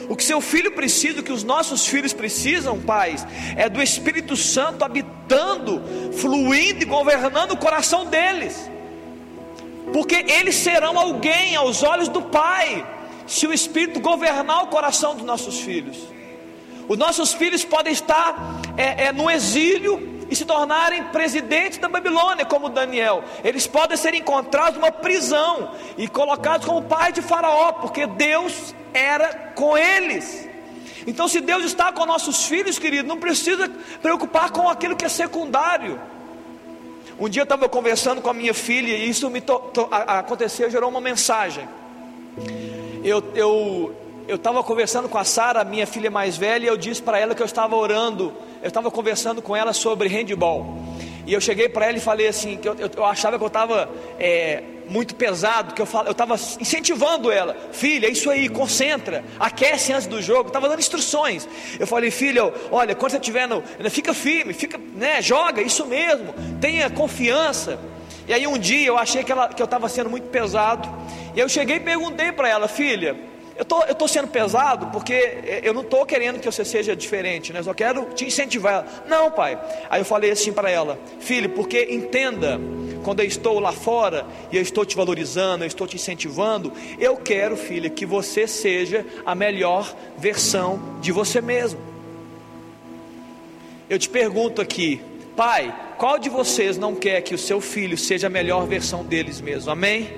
[0.10, 4.36] O que seu filho precisa, o que os nossos filhos precisam, pais, é do Espírito
[4.36, 5.82] Santo habitando,
[6.14, 8.70] fluindo e governando o coração deles
[9.94, 12.86] porque eles serão alguém aos olhos do Pai,
[13.28, 15.98] se o Espírito governar o coração dos nossos filhos.
[16.88, 22.46] Os nossos filhos podem estar é, é, no exílio e se tornarem presidentes da Babilônia,
[22.46, 23.24] como Daniel.
[23.44, 29.54] Eles podem ser encontrados numa prisão e colocados como pai de Faraó, porque Deus era
[29.56, 30.50] com eles.
[31.06, 33.70] Então, se Deus está com nossos filhos, querido, não precisa
[34.02, 36.00] preocupar com aquilo que é secundário.
[37.20, 40.72] Um dia eu estava conversando com a minha filha e isso me to, to, aconteceu,
[40.72, 41.68] gerou uma mensagem.
[43.04, 47.02] Eu eu eu estava conversando com a Sara, minha filha mais velha, e eu disse
[47.02, 50.78] para ela que eu estava orando, eu estava conversando com ela sobre handball.
[51.26, 53.48] E eu cheguei para ela e falei assim, que eu, eu, eu achava que eu
[53.48, 59.94] estava é, muito pesado, que eu estava incentivando ela, filha, é isso aí, concentra, aquece
[59.94, 61.48] antes do jogo, estava dando instruções.
[61.80, 63.64] Eu falei, filha, olha, quando você estiver no.
[63.90, 67.80] Fica firme, fica, né, joga, isso mesmo, tenha confiança.
[68.28, 70.88] E aí um dia eu achei que, ela, que eu estava sendo muito pesado.
[71.36, 73.16] E eu cheguei e perguntei para ela, filha,
[73.60, 77.52] eu tô, estou tô sendo pesado porque eu não estou querendo que você seja diferente,
[77.52, 77.60] né?
[77.60, 78.86] Eu só quero te incentivar.
[79.06, 79.60] Não, pai.
[79.90, 82.58] Aí eu falei assim para ela, filho, porque entenda,
[83.04, 87.18] quando eu estou lá fora e eu estou te valorizando, eu estou te incentivando, eu
[87.18, 91.80] quero, filha, que você seja a melhor versão de você mesmo.
[93.90, 95.02] Eu te pergunto aqui,
[95.36, 99.42] pai, qual de vocês não quer que o seu filho seja a melhor versão deles
[99.42, 99.72] mesmo?
[99.72, 100.10] Amém?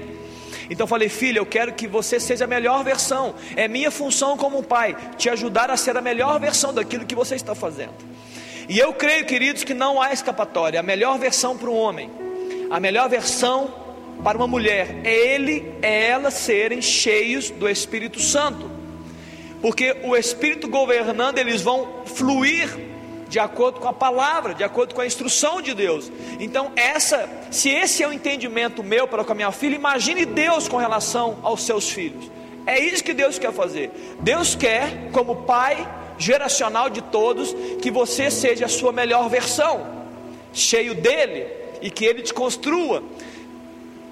[0.69, 3.35] Então falei, filha, eu quero que você seja a melhor versão.
[3.55, 7.35] É minha função como pai te ajudar a ser a melhor versão daquilo que você
[7.35, 7.93] está fazendo.
[8.69, 10.79] E eu creio, queridos, que não há escapatória.
[10.79, 12.09] A melhor versão para um homem,
[12.71, 13.69] a melhor versão
[14.23, 18.71] para uma mulher é ele, é ela serem cheios do Espírito Santo.
[19.61, 22.69] Porque o Espírito governando, eles vão fluir
[23.27, 26.09] de acordo com a palavra, de acordo com a instrução de Deus.
[26.39, 30.69] Então, essa, se esse é o entendimento meu para com a minha filha, imagine Deus
[30.69, 32.31] com relação aos seus filhos.
[32.65, 33.91] É isso que Deus quer fazer.
[34.21, 40.05] Deus quer, como pai geracional de todos, que você seja a sua melhor versão,
[40.53, 43.03] cheio dele e que ele te construa.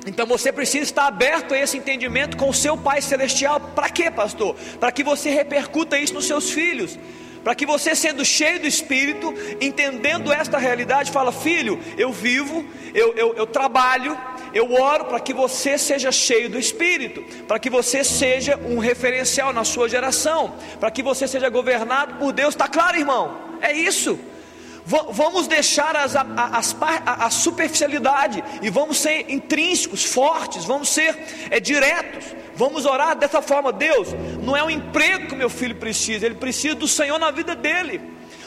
[0.06, 3.60] Então você precisa estar aberto a esse entendimento com o seu Pai Celestial.
[3.60, 4.56] Para quê, pastor?
[4.80, 6.98] Para que você repercuta isso nos seus filhos.
[7.44, 13.14] Para que você, sendo cheio do Espírito, entendendo esta realidade, fala: Filho, eu vivo, eu,
[13.16, 14.18] eu, eu trabalho,
[14.54, 19.54] eu oro para que você seja cheio do Espírito, para que você seja um referencial
[19.54, 22.54] na sua geração, para que você seja governado por Deus.
[22.54, 23.38] Está claro, irmão?
[23.62, 24.20] É isso.
[24.86, 31.18] Vamos deixar as, as, a, superficialidade e vamos ser intrínsecos, fortes, vamos ser
[31.52, 32.26] é, diretos.
[32.56, 34.10] Vamos orar dessa forma, Deus.
[34.44, 38.02] Não é o emprego que meu filho precisa, ele precisa do Senhor na vida dele.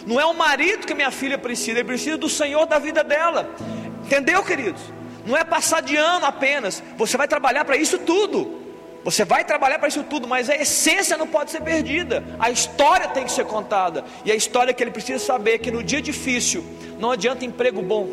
[0.07, 3.55] Não é o marido que minha filha precisa, ele precisa do Senhor da vida dela.
[4.05, 4.83] Entendeu, queridos?
[5.25, 6.83] Não é passar de ano apenas.
[6.97, 8.62] Você vai trabalhar para isso tudo.
[9.05, 12.23] Você vai trabalhar para isso tudo, mas a essência não pode ser perdida.
[12.39, 14.05] A história tem que ser contada.
[14.25, 16.65] E a história que ele precisa saber é que no dia difícil
[16.99, 18.09] não adianta emprego bom.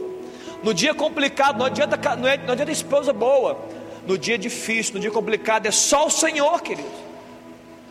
[0.63, 3.59] No dia complicado não adianta, não é, adianta esposa boa.
[4.07, 6.89] No dia difícil, no dia complicado é só o Senhor, querido.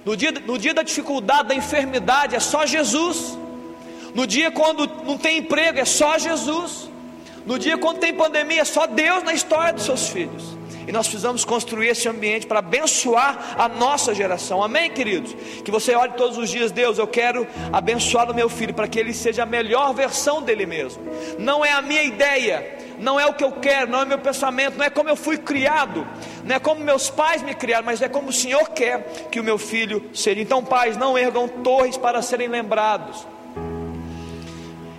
[0.04, 3.38] No dia, no dia da dificuldade, da enfermidade é só Jesus.
[4.12, 6.90] No dia quando não tem emprego é só Jesus.
[7.46, 10.57] No dia quando tem pandemia é só Deus na história dos seus filhos.
[10.88, 14.62] E nós precisamos construir esse ambiente para abençoar a nossa geração.
[14.62, 15.36] Amém, queridos?
[15.62, 18.98] Que você olhe todos os dias, Deus, eu quero abençoar o meu filho para que
[18.98, 21.02] ele seja a melhor versão dele mesmo.
[21.38, 24.78] Não é a minha ideia, não é o que eu quero, não é meu pensamento,
[24.78, 26.08] não é como eu fui criado,
[26.42, 29.44] não é como meus pais me criaram, mas é como o Senhor quer que o
[29.44, 30.40] meu filho seja.
[30.40, 33.26] Então, pais, não ergam torres para serem lembrados.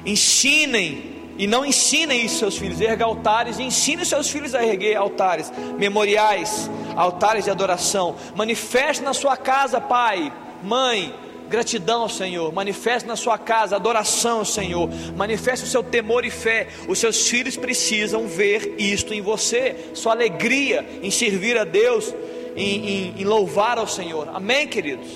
[0.05, 4.97] Ensinem e não ensinem isso seus filhos, erga altares e ensine seus filhos a erguer
[4.97, 8.17] altares, memoriais, altares de adoração.
[8.35, 11.15] Manifeste na sua casa, pai, mãe,
[11.47, 12.51] gratidão ao Senhor.
[12.51, 14.89] Manifeste na sua casa adoração ao Senhor.
[15.15, 16.67] Manifeste o seu temor e fé.
[16.89, 22.13] Os seus filhos precisam ver isto em você, sua alegria em servir a Deus,
[22.53, 24.27] em, em, em louvar ao Senhor.
[24.33, 25.07] Amém, queridos?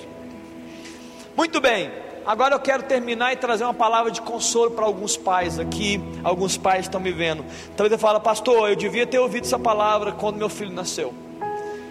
[1.35, 1.91] Muito bem.
[2.25, 6.01] Agora eu quero terminar e trazer uma palavra de consolo para alguns pais aqui.
[6.23, 7.43] Alguns pais estão me vendo.
[7.75, 11.13] Talvez eu fale, pastor, eu devia ter ouvido essa palavra quando meu filho nasceu.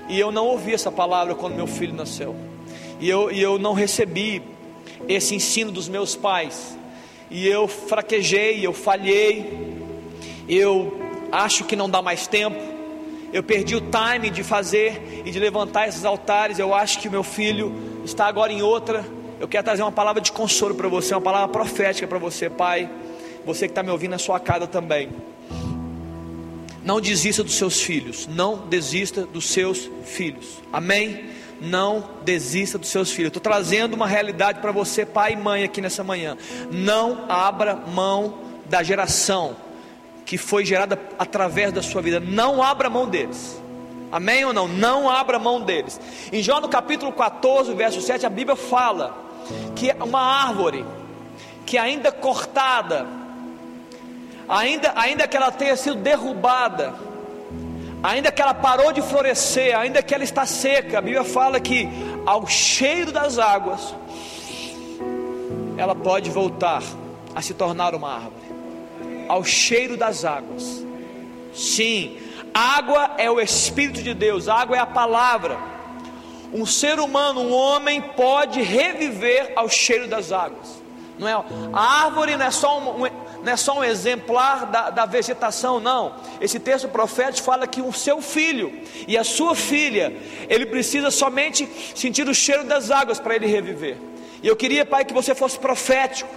[0.09, 2.35] E eu não ouvi essa palavra quando meu filho nasceu.
[2.99, 4.43] E eu, e eu não recebi
[5.07, 6.79] esse ensino dos meus pais.
[7.31, 9.77] E eu fraquejei, eu falhei.
[10.49, 10.99] Eu
[11.31, 12.57] acho que não dá mais tempo.
[13.35, 16.59] Eu perdi o time de fazer e de levantar esses altares.
[16.59, 19.05] Eu acho que meu filho está agora em outra
[19.43, 22.89] eu quero trazer uma palavra de consolo para você, uma palavra profética para você, pai.
[23.45, 25.11] Você que está me ouvindo na sua casa também.
[26.85, 28.29] Não desista dos seus filhos.
[28.29, 30.63] Não desista dos seus filhos.
[30.73, 31.25] Amém?
[31.61, 33.31] Não desista dos seus filhos.
[33.31, 36.39] Estou trazendo uma realidade para você, pai e mãe, aqui nessa manhã.
[36.71, 39.57] Não abra mão da geração
[40.25, 42.21] que foi gerada através da sua vida.
[42.21, 43.61] Não abra mão deles.
[44.13, 44.69] Amém ou não?
[44.69, 46.01] Não abra mão deles.
[46.33, 49.32] Em João no capítulo 14, verso 7, a Bíblia fala
[49.75, 50.85] que é uma árvore
[51.65, 53.07] que ainda cortada,
[54.49, 56.95] ainda, ainda que ela tenha sido derrubada,
[58.03, 61.89] ainda que ela parou de florescer, ainda que ela está seca, a Bíblia fala que
[62.27, 63.95] ao cheiro das águas,
[65.77, 66.83] ela pode voltar
[67.35, 68.53] a se tornar uma árvore.
[69.29, 70.85] Ao cheiro das águas.
[71.55, 72.19] Sim,
[72.53, 75.73] água é o Espírito de Deus, água é a palavra
[76.53, 80.83] um ser humano, um homem, pode reviver ao cheiro das águas.
[81.19, 83.07] Não é, a árvore não é só um,
[83.43, 86.15] não é só um exemplar da, da vegetação, não.
[86.41, 88.73] Esse texto profético fala que o seu filho
[89.07, 90.17] e a sua filha,
[90.49, 93.97] ele precisa somente sentir o cheiro das águas para ele reviver.
[94.43, 96.31] E eu queria, Pai, que você fosse profético.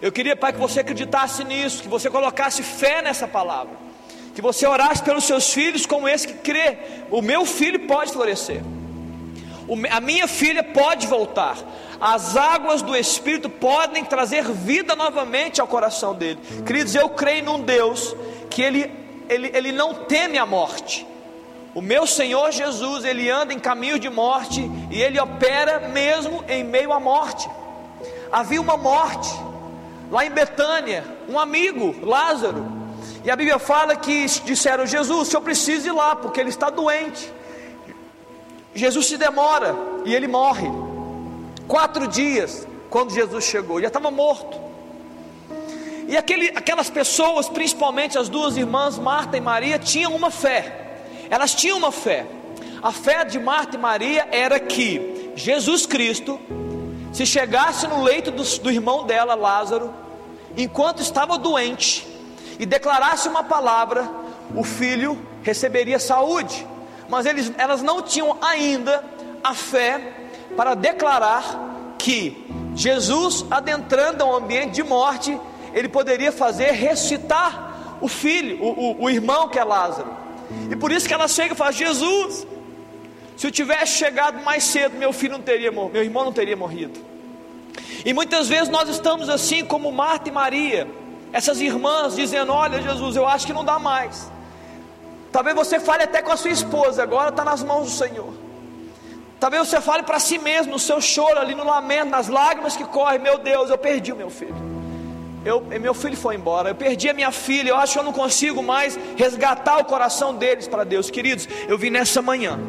[0.00, 3.74] Eu queria, Pai, que você acreditasse nisso, que você colocasse fé nessa palavra.
[4.34, 6.78] Que você orasse pelos seus filhos como esse que crê.
[7.10, 8.62] O meu filho pode florescer
[9.90, 11.56] a minha filha pode voltar.
[12.00, 16.40] As águas do Espírito podem trazer vida novamente ao coração dele.
[16.66, 18.16] Queridos, eu creio num Deus
[18.50, 18.90] que ele,
[19.28, 21.06] ele, ele não teme a morte.
[21.74, 26.62] O meu Senhor Jesus, ele anda em caminho de morte e ele opera mesmo em
[26.62, 27.48] meio à morte.
[28.30, 29.30] Havia uma morte
[30.10, 32.66] lá em Betânia, um amigo, Lázaro.
[33.24, 36.68] E a Bíblia fala que disseram: Jesus, o senhor precisa ir lá, porque ele está
[36.68, 37.32] doente.
[38.74, 40.68] Jesus se demora e ele morre.
[41.68, 44.60] Quatro dias quando Jesus chegou, já estava morto.
[46.08, 50.98] E aquele, aquelas pessoas, principalmente as duas irmãs, Marta e Maria, tinham uma fé.
[51.30, 52.26] Elas tinham uma fé.
[52.82, 56.38] A fé de Marta e Maria era que Jesus Cristo,
[57.12, 59.94] se chegasse no leito do, do irmão dela, Lázaro,
[60.56, 62.06] enquanto estava doente,
[62.58, 64.08] e declarasse uma palavra,
[64.54, 66.66] o filho receberia saúde,
[67.12, 69.04] mas eles, elas não tinham ainda
[69.44, 70.14] a fé
[70.56, 75.38] para declarar que Jesus, adentrando ao ambiente de morte,
[75.74, 80.10] ele poderia fazer ressuscitar o filho, o, o, o irmão que é Lázaro.
[80.70, 82.46] E por isso que ela chega e fala: Jesus,
[83.36, 86.98] se eu tivesse chegado mais cedo, meu filho não teria meu irmão não teria morrido.
[88.06, 90.88] E muitas vezes nós estamos assim como Marta e Maria,
[91.30, 94.31] essas irmãs dizendo: Olha, Jesus, eu acho que não dá mais.
[95.32, 98.32] Talvez você fale até com a sua esposa, agora está nas mãos do Senhor.
[99.40, 102.84] Talvez você fale para si mesmo, no seu choro, ali no lamento, nas lágrimas que
[102.84, 104.54] correm: Meu Deus, eu perdi o meu filho.
[105.44, 108.12] Eu, meu filho foi embora, eu perdi a minha filha, eu acho que eu não
[108.12, 111.10] consigo mais resgatar o coração deles para Deus.
[111.10, 112.60] Queridos, eu vim nessa manhã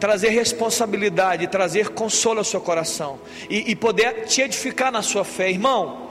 [0.00, 3.18] trazer responsabilidade, trazer consolo ao seu coração
[3.50, 6.08] e, e poder te edificar na sua fé, irmão.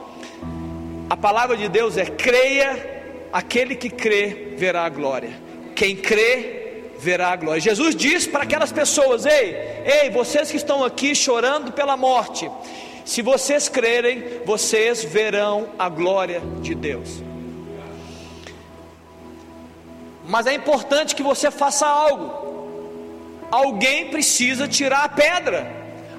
[1.10, 2.93] A palavra de Deus é: creia,
[3.34, 5.36] aquele que crê verá a glória.
[5.74, 7.60] Quem crê verá a glória.
[7.60, 12.48] Jesus diz para aquelas pessoas: Ei, ei, vocês que estão aqui chorando pela morte,
[13.04, 17.20] se vocês crerem, vocês verão a glória de Deus.
[20.26, 22.44] Mas é importante que você faça algo.
[23.50, 25.70] Alguém precisa tirar a pedra.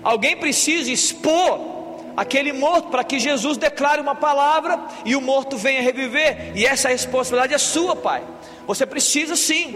[0.04, 1.75] Alguém precisa expor
[2.16, 6.52] aquele morto para que Jesus declare uma palavra e o morto venha reviver.
[6.56, 8.24] E essa responsabilidade é sua, Pai.
[8.68, 9.76] Você precisa sim.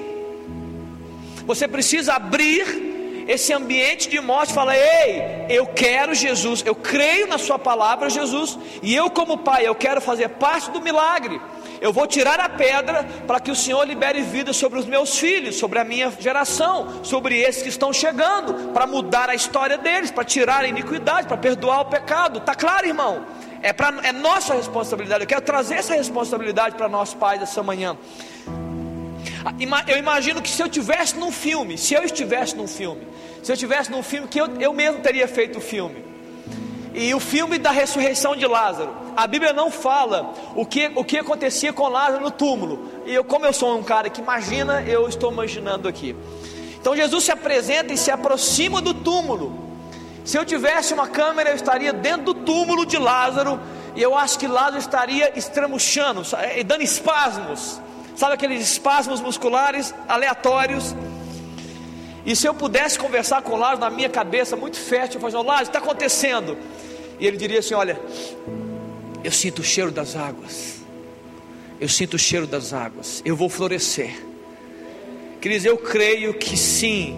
[1.46, 7.38] Você precisa abrir esse ambiente de morte, falar: "Ei, eu quero Jesus, eu creio na
[7.38, 11.40] sua palavra, Jesus, e eu como pai, eu quero fazer parte do milagre.
[11.82, 15.56] Eu vou tirar a pedra para que o Senhor libere vida sobre os meus filhos,
[15.56, 20.26] sobre a minha geração, sobre esses que estão chegando, para mudar a história deles, para
[20.26, 22.42] tirar a iniquidade, para perdoar o pecado.
[22.42, 23.26] Tá claro, irmão?
[23.62, 25.24] É, pra, é nossa responsabilidade.
[25.24, 27.98] Eu quero trazer essa responsabilidade para nós pais essa manhã.
[29.46, 29.54] Ah,
[29.88, 33.08] eu imagino que se eu tivesse num filme, se eu estivesse num filme,
[33.42, 36.09] se eu estivesse num filme que eu, eu mesmo teria feito o filme,
[36.94, 41.18] e o filme da ressurreição de Lázaro, a Bíblia não fala o que, o que
[41.18, 42.90] acontecia com Lázaro no túmulo.
[43.06, 46.16] E eu, como eu sou um cara que imagina, eu estou imaginando aqui.
[46.80, 49.68] Então Jesus se apresenta e se aproxima do túmulo.
[50.26, 53.60] Se eu tivesse uma câmera, eu estaria dentro do túmulo de Lázaro,
[53.96, 56.22] e eu acho que Lázaro estaria estramuchando,
[56.66, 57.80] dando espasmos
[58.20, 60.94] sabe aqueles espasmos musculares aleatórios.
[62.26, 65.42] E se eu pudesse conversar com o Lázaro na minha cabeça, muito fértil, eu falar,
[65.42, 66.58] Lázaro, está acontecendo?
[67.20, 68.00] E ele diria assim: Olha,
[69.24, 70.78] eu sinto o cheiro das águas,
[71.80, 74.26] eu sinto o cheiro das águas, eu vou florescer.
[75.42, 77.18] Queridos, eu creio que sim,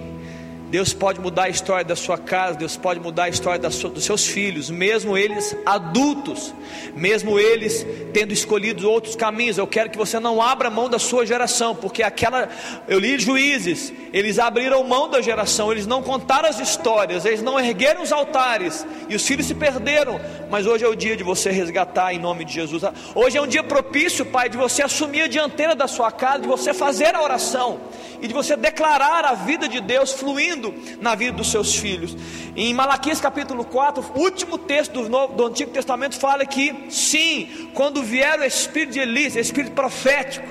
[0.72, 4.06] Deus pode mudar a história da sua casa, Deus pode mudar a história sua, dos
[4.06, 6.54] seus filhos, mesmo eles adultos,
[6.96, 9.58] mesmo eles tendo escolhido outros caminhos.
[9.58, 12.48] Eu quero que você não abra mão da sua geração, porque aquela,
[12.88, 17.60] eu li juízes, eles abriram mão da geração, eles não contaram as histórias, eles não
[17.60, 20.22] ergueram os altares, e os filhos se perderam.
[20.50, 22.84] Mas hoje é o dia de você resgatar em nome de Jesus.
[23.14, 26.48] Hoje é um dia propício, Pai, de você assumir a dianteira da sua casa, de
[26.48, 27.82] você fazer a oração
[28.22, 30.61] e de você declarar a vida de Deus fluindo
[31.00, 32.16] na vida dos seus filhos.
[32.56, 37.70] Em Malaquias capítulo 4, o último texto do, Novo, do Antigo Testamento fala que sim,
[37.74, 40.48] quando vier o espírito de Elias, espírito profético,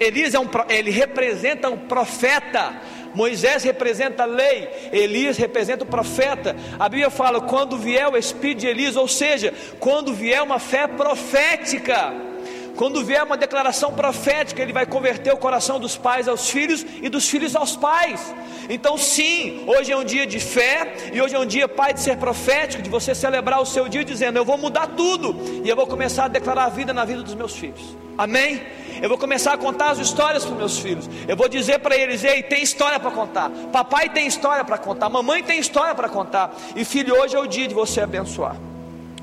[0.00, 2.80] Elias é um, ele representa um profeta.
[3.14, 6.56] Moisés representa a lei, Elias representa o profeta.
[6.78, 10.86] A Bíblia fala: quando vier o espírito de Elias, ou seja, quando vier uma fé
[10.86, 12.29] profética.
[12.76, 17.08] Quando vier uma declaração profética, ele vai converter o coração dos pais aos filhos e
[17.08, 18.34] dos filhos aos pais.
[18.68, 22.00] Então, sim, hoje é um dia de fé e hoje é um dia, pai, de
[22.00, 25.76] ser profético, de você celebrar o seu dia dizendo: Eu vou mudar tudo e eu
[25.76, 27.96] vou começar a declarar a vida na vida dos meus filhos.
[28.16, 28.62] Amém?
[29.02, 31.08] Eu vou começar a contar as histórias para meus filhos.
[31.26, 33.50] Eu vou dizer para eles: Ei, tem história para contar.
[33.72, 35.08] Papai tem história para contar.
[35.08, 36.54] Mamãe tem história para contar.
[36.76, 38.56] E filho, hoje é o dia de você abençoar.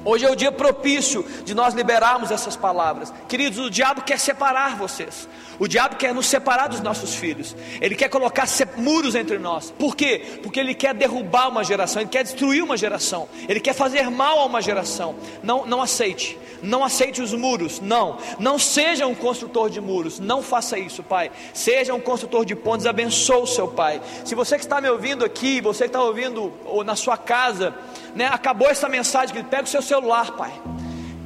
[0.10, 3.14] Hoje é o dia propício de nós liberarmos essas palavras.
[3.28, 5.28] Queridos, o diabo quer separar vocês.
[5.60, 7.55] O diabo quer nos separar dos nossos filhos.
[7.82, 8.45] Ele quer colocar
[8.78, 9.72] muros entre nós.
[9.72, 10.39] Por quê?
[10.43, 14.39] Porque ele quer derrubar uma geração, ele quer destruir uma geração, ele quer fazer mal
[14.39, 15.16] a uma geração.
[15.41, 16.38] Não, não aceite.
[16.62, 17.80] Não aceite os muros.
[17.80, 18.18] Não.
[18.39, 20.20] Não seja um construtor de muros.
[20.20, 21.32] Não faça isso, Pai.
[21.53, 22.86] Seja um construtor de pontes.
[22.86, 24.01] Abençoe o seu Pai.
[24.26, 27.74] Se você que está me ouvindo aqui, você que está ouvindo ou na sua casa,
[28.16, 30.51] né, acabou essa mensagem, pega o seu celular, Pai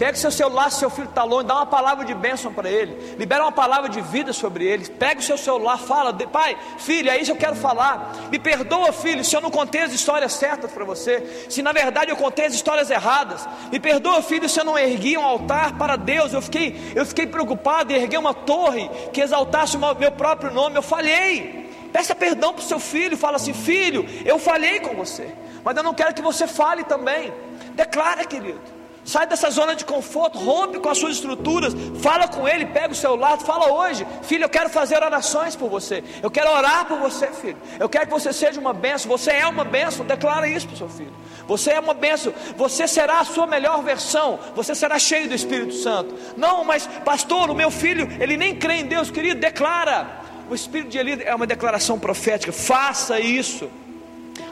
[0.01, 2.67] Pega o seu celular, se seu filho está longe, dá uma palavra de bênção para
[2.67, 3.15] ele.
[3.19, 4.89] Libera uma palavra de vida sobre ele.
[4.89, 8.11] Pega o seu celular, fala, pai, filho, é isso que eu quero falar.
[8.31, 11.45] Me perdoa, filho, se eu não contei as histórias certas para você.
[11.51, 13.47] Se na verdade eu contei as histórias erradas.
[13.71, 16.33] Me perdoa, filho, se eu não ergui um altar para Deus.
[16.33, 20.77] Eu fiquei, eu fiquei preocupado em erguer uma torre que exaltasse o meu próprio nome.
[20.77, 21.69] Eu falhei.
[21.93, 23.15] Peça perdão para o seu filho.
[23.15, 25.29] Fala assim, filho, eu falhei com você.
[25.63, 27.31] Mas eu não quero que você fale também.
[27.75, 28.80] Declara, querido.
[29.03, 32.95] Sai dessa zona de conforto, rompe com as suas estruturas, fala com ele, pega o
[32.95, 37.27] celular, fala hoje, filho, eu quero fazer orações por você, eu quero orar por você,
[37.27, 40.75] filho, eu quero que você seja uma benção, você é uma benção, declara isso para
[40.75, 41.13] o seu filho,
[41.47, 45.73] você é uma benção, você será a sua melhor versão, você será cheio do Espírito
[45.73, 46.15] Santo.
[46.37, 50.21] Não, mas pastor, o meu filho, ele nem crê em Deus, querido, declara.
[50.49, 53.69] O Espírito de Eli é uma declaração profética, faça isso.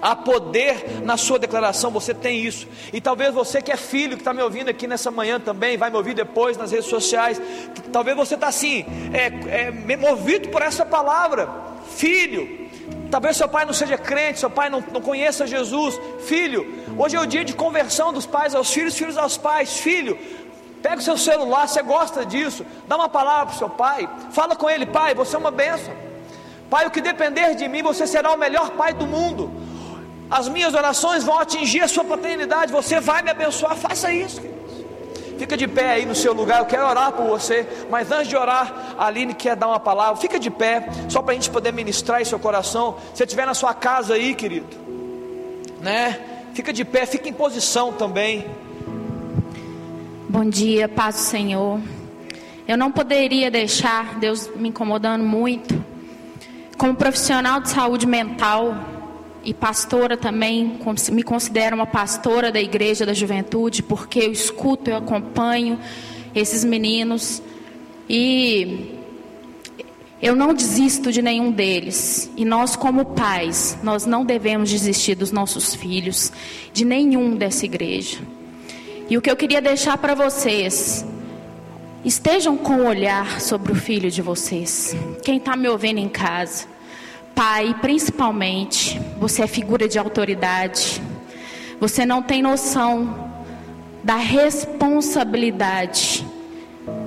[0.01, 2.67] Há poder na sua declaração, você tem isso.
[2.93, 5.89] E talvez você que é filho, que está me ouvindo aqui nessa manhã também, vai
[5.89, 7.41] me ouvir depois nas redes sociais.
[7.91, 11.49] Talvez você está assim, é, é, movido por essa palavra,
[11.95, 12.69] filho.
[13.11, 15.99] Talvez seu pai não seja crente, seu pai não, não conheça Jesus.
[16.21, 19.79] Filho, hoje é o dia de conversão dos pais aos filhos, filhos aos pais.
[19.79, 20.17] Filho,
[20.81, 24.55] pega o seu celular, você gosta disso, dá uma palavra para o seu pai, fala
[24.55, 25.93] com ele, pai, você é uma bênção.
[26.69, 29.68] Pai, o que depender de mim, você será o melhor pai do mundo
[30.30, 34.41] as minhas orações vão atingir a sua paternidade, você vai me abençoar, faça isso.
[35.39, 38.36] Fica de pé aí no seu lugar, eu quero orar por você, mas antes de
[38.36, 41.71] orar, a Aline quer dar uma palavra, fica de pé, só para a gente poder
[41.71, 42.97] ministrar em seu coração.
[43.13, 44.67] Se estiver na sua casa aí, querido,
[45.82, 46.19] né?
[46.53, 48.45] Fica de pé, fica em posição também.
[50.27, 51.80] Bom dia, paz do Senhor.
[52.67, 55.84] Eu não poderia deixar Deus me incomodando muito,
[56.77, 58.98] como profissional de saúde mental
[59.49, 60.79] e pastora também,
[61.11, 65.79] me considero uma pastora da igreja da juventude, porque eu escuto, eu acompanho
[66.35, 67.41] esses meninos
[68.07, 68.95] e
[70.21, 72.29] eu não desisto de nenhum deles.
[72.37, 76.31] E nós, como pais, nós não devemos desistir dos nossos filhos,
[76.71, 78.19] de nenhum dessa igreja.
[79.09, 81.03] E o que eu queria deixar para vocês,
[82.05, 84.95] estejam com o olhar sobre o filho de vocês.
[85.23, 86.68] Quem está me ouvindo em casa
[87.39, 91.01] pai, principalmente, você é figura de autoridade.
[91.79, 93.31] Você não tem noção
[94.03, 96.27] da responsabilidade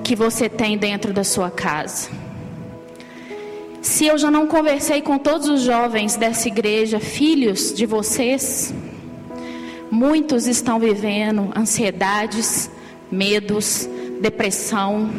[0.02, 2.08] que você tem dentro da sua casa.
[3.82, 8.72] Se eu já não conversei com todos os jovens dessa igreja, filhos de vocês,
[9.90, 12.70] muitos estão vivendo ansiedades,
[13.10, 13.86] medos,
[14.18, 15.10] depressão,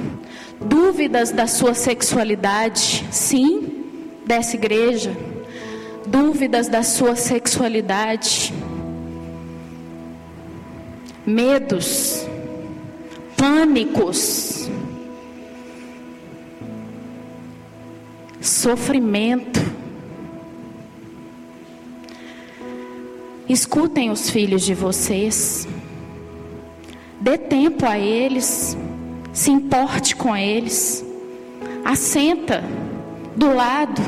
[0.59, 3.83] dúvidas da sua sexualidade, sim,
[4.26, 5.15] dessa igreja,
[6.05, 8.53] dúvidas da sua sexualidade,
[11.26, 12.28] medos,
[13.38, 14.69] pânicos,
[18.41, 19.61] sofrimento.
[23.47, 25.67] Escutem os filhos de vocês,
[27.19, 28.78] dê tempo a eles,
[29.34, 31.05] se importe com eles,
[31.84, 32.63] assenta
[33.36, 34.02] do lado,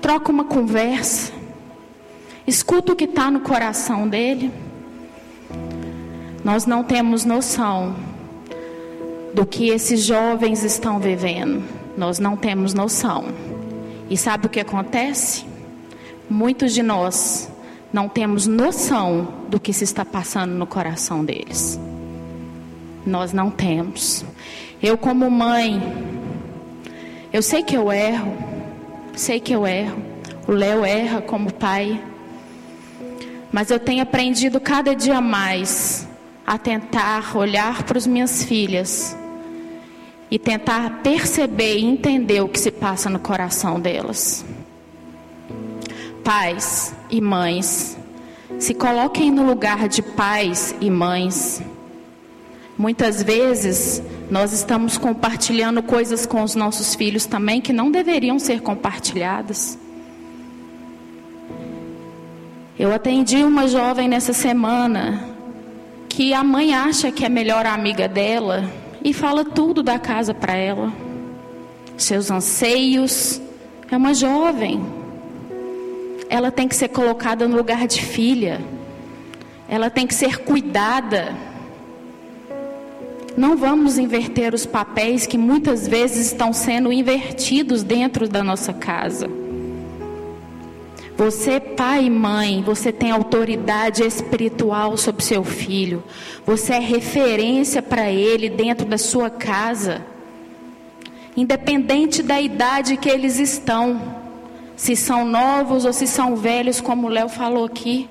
[0.00, 1.32] troca uma conversa,
[2.46, 4.52] escuta o que está no coração dele.
[6.44, 7.94] Nós não temos noção
[9.32, 11.62] do que esses jovens estão vivendo,
[11.96, 13.26] nós não temos noção.
[14.10, 15.44] E sabe o que acontece?
[16.28, 17.50] Muitos de nós
[17.92, 21.78] não temos noção do que se está passando no coração deles.
[23.06, 24.24] Nós não temos.
[24.82, 25.80] Eu, como mãe,
[27.32, 28.36] eu sei que eu erro,
[29.14, 30.02] sei que eu erro.
[30.46, 32.02] O Léo erra como pai.
[33.50, 36.06] Mas eu tenho aprendido cada dia mais
[36.46, 39.16] a tentar olhar para as minhas filhas
[40.30, 44.44] e tentar perceber e entender o que se passa no coração delas.
[46.24, 47.96] Pais e mães,
[48.58, 51.62] se coloquem no lugar de pais e mães.
[52.76, 54.02] Muitas vezes
[54.32, 59.78] nós estamos compartilhando coisas com os nossos filhos também que não deveriam ser compartilhadas.
[62.78, 65.22] Eu atendi uma jovem nessa semana
[66.08, 68.64] que a mãe acha que é melhor amiga dela
[69.04, 70.90] e fala tudo da casa para ela.
[71.98, 73.38] Seus anseios.
[73.90, 74.82] É uma jovem.
[76.30, 78.62] Ela tem que ser colocada no lugar de filha.
[79.68, 81.36] Ela tem que ser cuidada.
[83.36, 89.28] Não vamos inverter os papéis que muitas vezes estão sendo invertidos dentro da nossa casa.
[91.16, 96.02] Você, pai e mãe, você tem autoridade espiritual sobre seu filho.
[96.44, 100.04] Você é referência para ele dentro da sua casa.
[101.36, 104.00] Independente da idade que eles estão,
[104.76, 108.08] se são novos ou se são velhos, como o Léo falou aqui.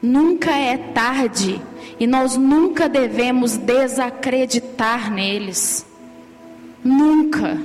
[0.00, 1.60] Nunca é tarde
[1.98, 5.86] e nós nunca devemos desacreditar neles.
[6.82, 7.58] Nunca.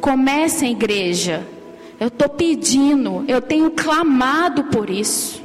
[0.00, 1.46] Comece a igreja.
[1.98, 5.42] Eu estou pedindo, eu tenho clamado por isso.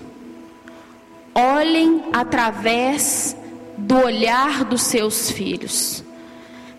[1.33, 3.35] Olhem através
[3.75, 6.03] do olhar dos seus filhos.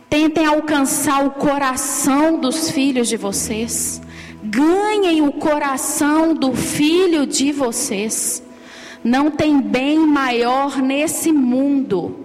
[0.09, 4.01] Tentem alcançar o coração dos filhos de vocês.
[4.45, 8.44] Ganhem o coração do filho de vocês.
[9.05, 12.25] Não tem bem maior nesse mundo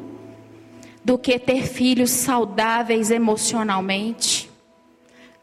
[1.04, 4.50] do que ter filhos saudáveis emocionalmente.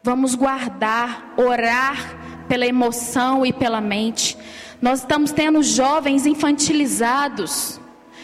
[0.02, 4.34] Vamos guardar, orar pela emoção e pela mente.
[4.80, 7.78] Nós estamos tendo jovens infantilizados,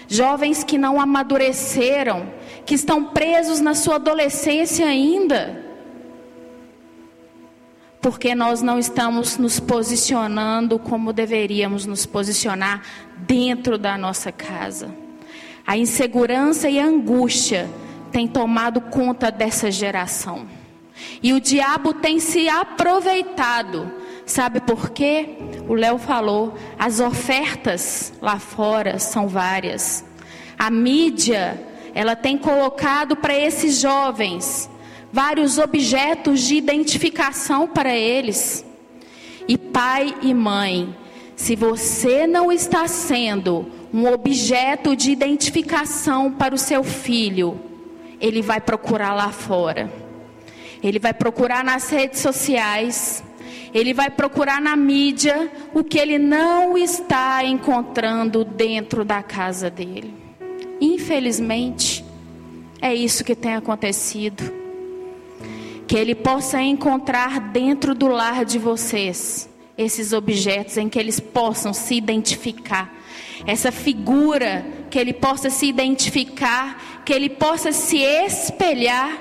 [0.08, 2.32] jovens que não amadureceram,
[2.64, 5.61] que estão presos na sua adolescência ainda
[8.02, 12.82] porque nós não estamos nos posicionando como deveríamos nos posicionar
[13.16, 14.92] dentro da nossa casa.
[15.64, 17.70] A insegurança e a angústia
[18.10, 20.46] têm tomado conta dessa geração.
[21.22, 23.88] E o diabo tem se aproveitado.
[24.26, 25.36] Sabe por quê?
[25.68, 30.04] O Léo falou, as ofertas lá fora são várias.
[30.58, 31.60] A mídia,
[31.94, 34.68] ela tem colocado para esses jovens
[35.12, 38.64] vários objetos de identificação para eles.
[39.46, 40.96] E pai e mãe,
[41.36, 47.60] se você não está sendo um objeto de identificação para o seu filho,
[48.18, 49.92] ele vai procurar lá fora.
[50.82, 53.22] Ele vai procurar nas redes sociais,
[53.74, 60.14] ele vai procurar na mídia o que ele não está encontrando dentro da casa dele.
[60.80, 62.04] Infelizmente,
[62.80, 64.61] é isso que tem acontecido
[65.92, 71.74] que Ele possa encontrar dentro do lar de vocês esses objetos em que eles possam
[71.74, 72.90] se identificar,
[73.46, 79.18] essa figura que Ele possa se identificar, que Ele possa se espelhar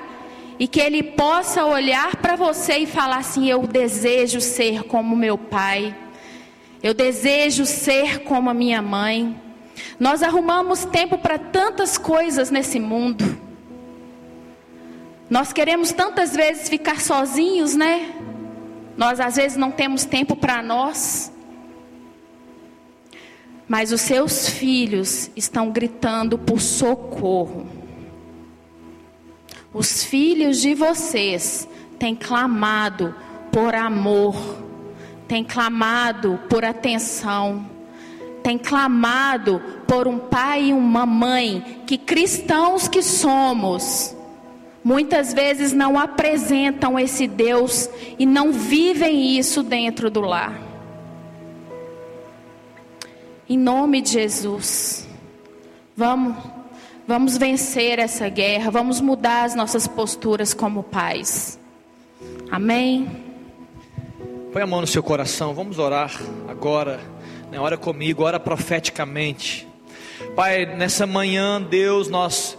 [0.58, 5.36] e que Ele possa olhar para você e falar assim: Eu desejo ser como meu
[5.36, 5.94] pai,
[6.82, 9.38] eu desejo ser como a minha mãe.
[10.00, 13.51] Nós arrumamos tempo para tantas coisas nesse mundo.
[15.32, 18.14] Nós queremos tantas vezes ficar sozinhos, né?
[18.98, 21.32] Nós às vezes não temos tempo para nós.
[23.66, 27.66] Mas os seus filhos estão gritando por socorro.
[29.72, 31.66] Os filhos de vocês
[31.98, 33.14] têm clamado
[33.50, 34.36] por amor,
[35.26, 37.64] têm clamado por atenção,
[38.42, 44.14] têm clamado por um pai e uma mãe que cristãos que somos
[44.84, 50.60] muitas vezes não apresentam esse Deus e não vivem isso dentro do lar.
[53.48, 55.06] Em nome de Jesus,
[55.96, 56.36] vamos,
[57.06, 61.58] vamos vencer essa guerra, vamos mudar as nossas posturas como pais.
[62.50, 63.08] Amém?
[64.52, 66.12] Põe a mão no seu coração, vamos orar
[66.48, 67.00] agora.
[67.50, 67.58] Né?
[67.58, 69.66] Ora comigo, ora profeticamente.
[70.36, 72.56] Pai, nessa manhã, Deus, nós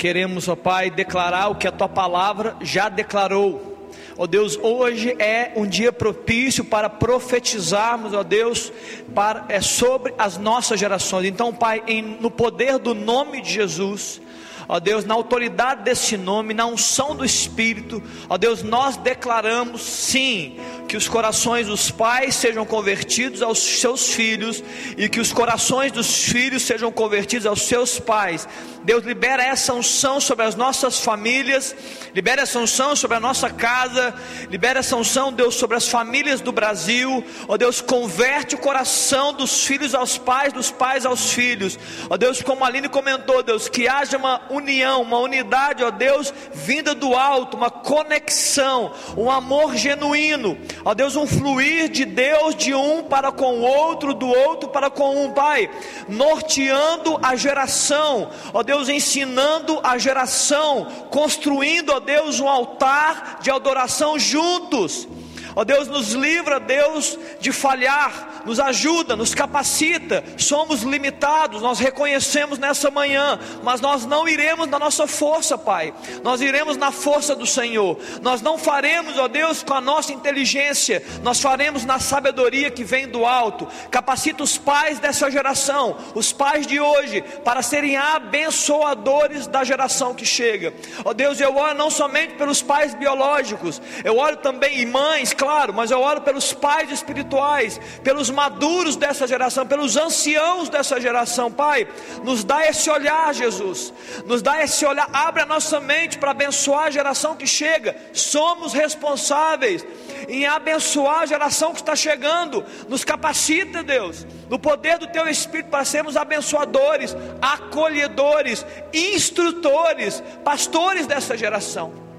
[0.00, 3.90] Queremos, ó Pai, declarar o que a tua palavra já declarou.
[4.16, 8.72] Ó Deus, hoje é um dia propício para profetizarmos, ó Deus,
[9.14, 11.26] para, é, sobre as nossas gerações.
[11.26, 14.22] Então, Pai, em, no poder do nome de Jesus,
[14.70, 20.56] ó Deus, na autoridade desse nome, na unção do Espírito, ó Deus, nós declaramos sim
[20.86, 24.62] que os corações dos pais sejam convertidos aos seus filhos
[24.96, 28.46] e que os corações dos filhos sejam convertidos aos seus pais.
[28.82, 31.74] Deus libera essa unção sobre as nossas famílias,
[32.14, 34.14] libera essa unção sobre a nossa casa,
[34.50, 37.22] libera essa unção, Deus, sobre as famílias do Brasil.
[37.46, 41.78] Ó Deus, converte o coração dos filhos aos pais, dos pais aos filhos.
[42.08, 46.32] Ó Deus, como a Aline comentou, Deus, que haja uma união, uma unidade, ó Deus,
[46.52, 50.56] vinda do alto, uma conexão, um amor genuíno.
[50.84, 54.90] Ó Deus, um fluir de Deus de um para com o outro, do outro para
[54.90, 55.70] com um, Pai,
[56.08, 58.30] norteando a geração.
[58.52, 65.08] Ó Deus, ensinando a geração, construindo, ó Deus, um altar de adoração juntos.
[65.54, 70.22] Ó Deus, nos livra, Deus, de falhar, nos ajuda, nos capacita.
[70.36, 75.92] Somos limitados, nós reconhecemos nessa manhã, mas nós não iremos na nossa força, Pai.
[76.22, 77.98] Nós iremos na força do Senhor.
[78.22, 83.08] Nós não faremos, ó Deus, com a nossa inteligência, nós faremos na sabedoria que vem
[83.08, 83.66] do alto.
[83.90, 90.24] Capacita os pais dessa geração, os pais de hoje, para serem abençoadores da geração que
[90.24, 90.72] chega.
[91.04, 95.72] Ó Deus, eu oro não somente pelos pais biológicos, eu oro também, e mães, claro,
[95.72, 101.88] mas eu oro pelos pais espirituais, pelos maduros dessa geração, pelos anciãos dessa geração, Pai.
[102.22, 103.90] Nos dá esse olhar, Jesus,
[104.26, 107.96] nos dá esse olhar, abre a nossa mente para abençoar a geração que chega.
[108.12, 109.82] Somos responsáveis
[110.28, 112.62] em abençoar a geração que está chegando.
[112.86, 121.34] Nos capacita, Deus, no poder do Teu Espírito para sermos abençoadores, acolhedores, instrutores, pastores dessa
[121.34, 122.09] geração.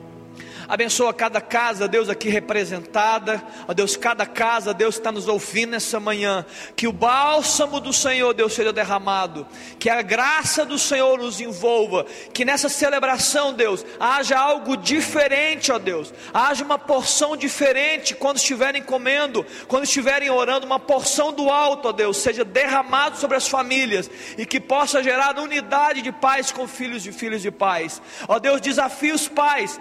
[0.71, 3.43] Abençoa cada casa, Deus, aqui representada.
[3.67, 6.45] Ó Deus, cada casa, Deus, está nos ouvindo nessa manhã.
[6.77, 9.45] Que o bálsamo do Senhor, Deus, seja derramado.
[9.77, 12.05] Que a graça do Senhor nos envolva.
[12.33, 16.13] Que nessa celebração, Deus, haja algo diferente, ó Deus.
[16.33, 20.65] Haja uma porção diferente quando estiverem comendo, quando estiverem orando.
[20.65, 24.09] Uma porção do alto, ó Deus, seja derramado sobre as famílias.
[24.37, 28.01] E que possa gerar unidade de pais com filhos e filhos de pais.
[28.25, 29.77] Ó Deus, desafia os pais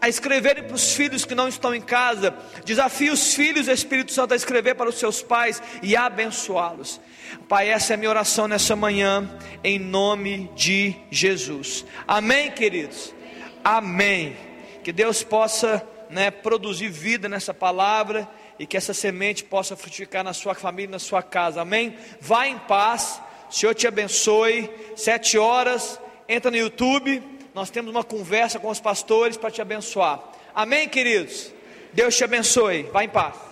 [0.00, 2.34] a escreverem para os filhos que não estão em casa,
[2.64, 7.00] desafie os filhos do Espírito Santo a escrever para os seus pais e abençoá-los.
[7.48, 9.28] Pai, essa é a minha oração nessa manhã,
[9.62, 11.84] em nome de Jesus.
[12.08, 13.14] Amém, queridos?
[13.62, 14.36] Amém.
[14.82, 18.28] Que Deus possa né, produzir vida nessa palavra
[18.58, 21.60] e que essa semente possa frutificar na sua família, na sua casa.
[21.60, 21.96] Amém?
[22.20, 23.20] Vá em paz.
[23.50, 24.70] O Senhor te abençoe.
[24.96, 26.00] Sete horas.
[26.28, 27.22] Entra no YouTube
[27.54, 30.20] nós temos uma conversa com os pastores para te abençoar.
[30.54, 31.52] Amém, queridos?
[31.92, 32.84] Deus te abençoe.
[32.84, 33.49] Vá em paz.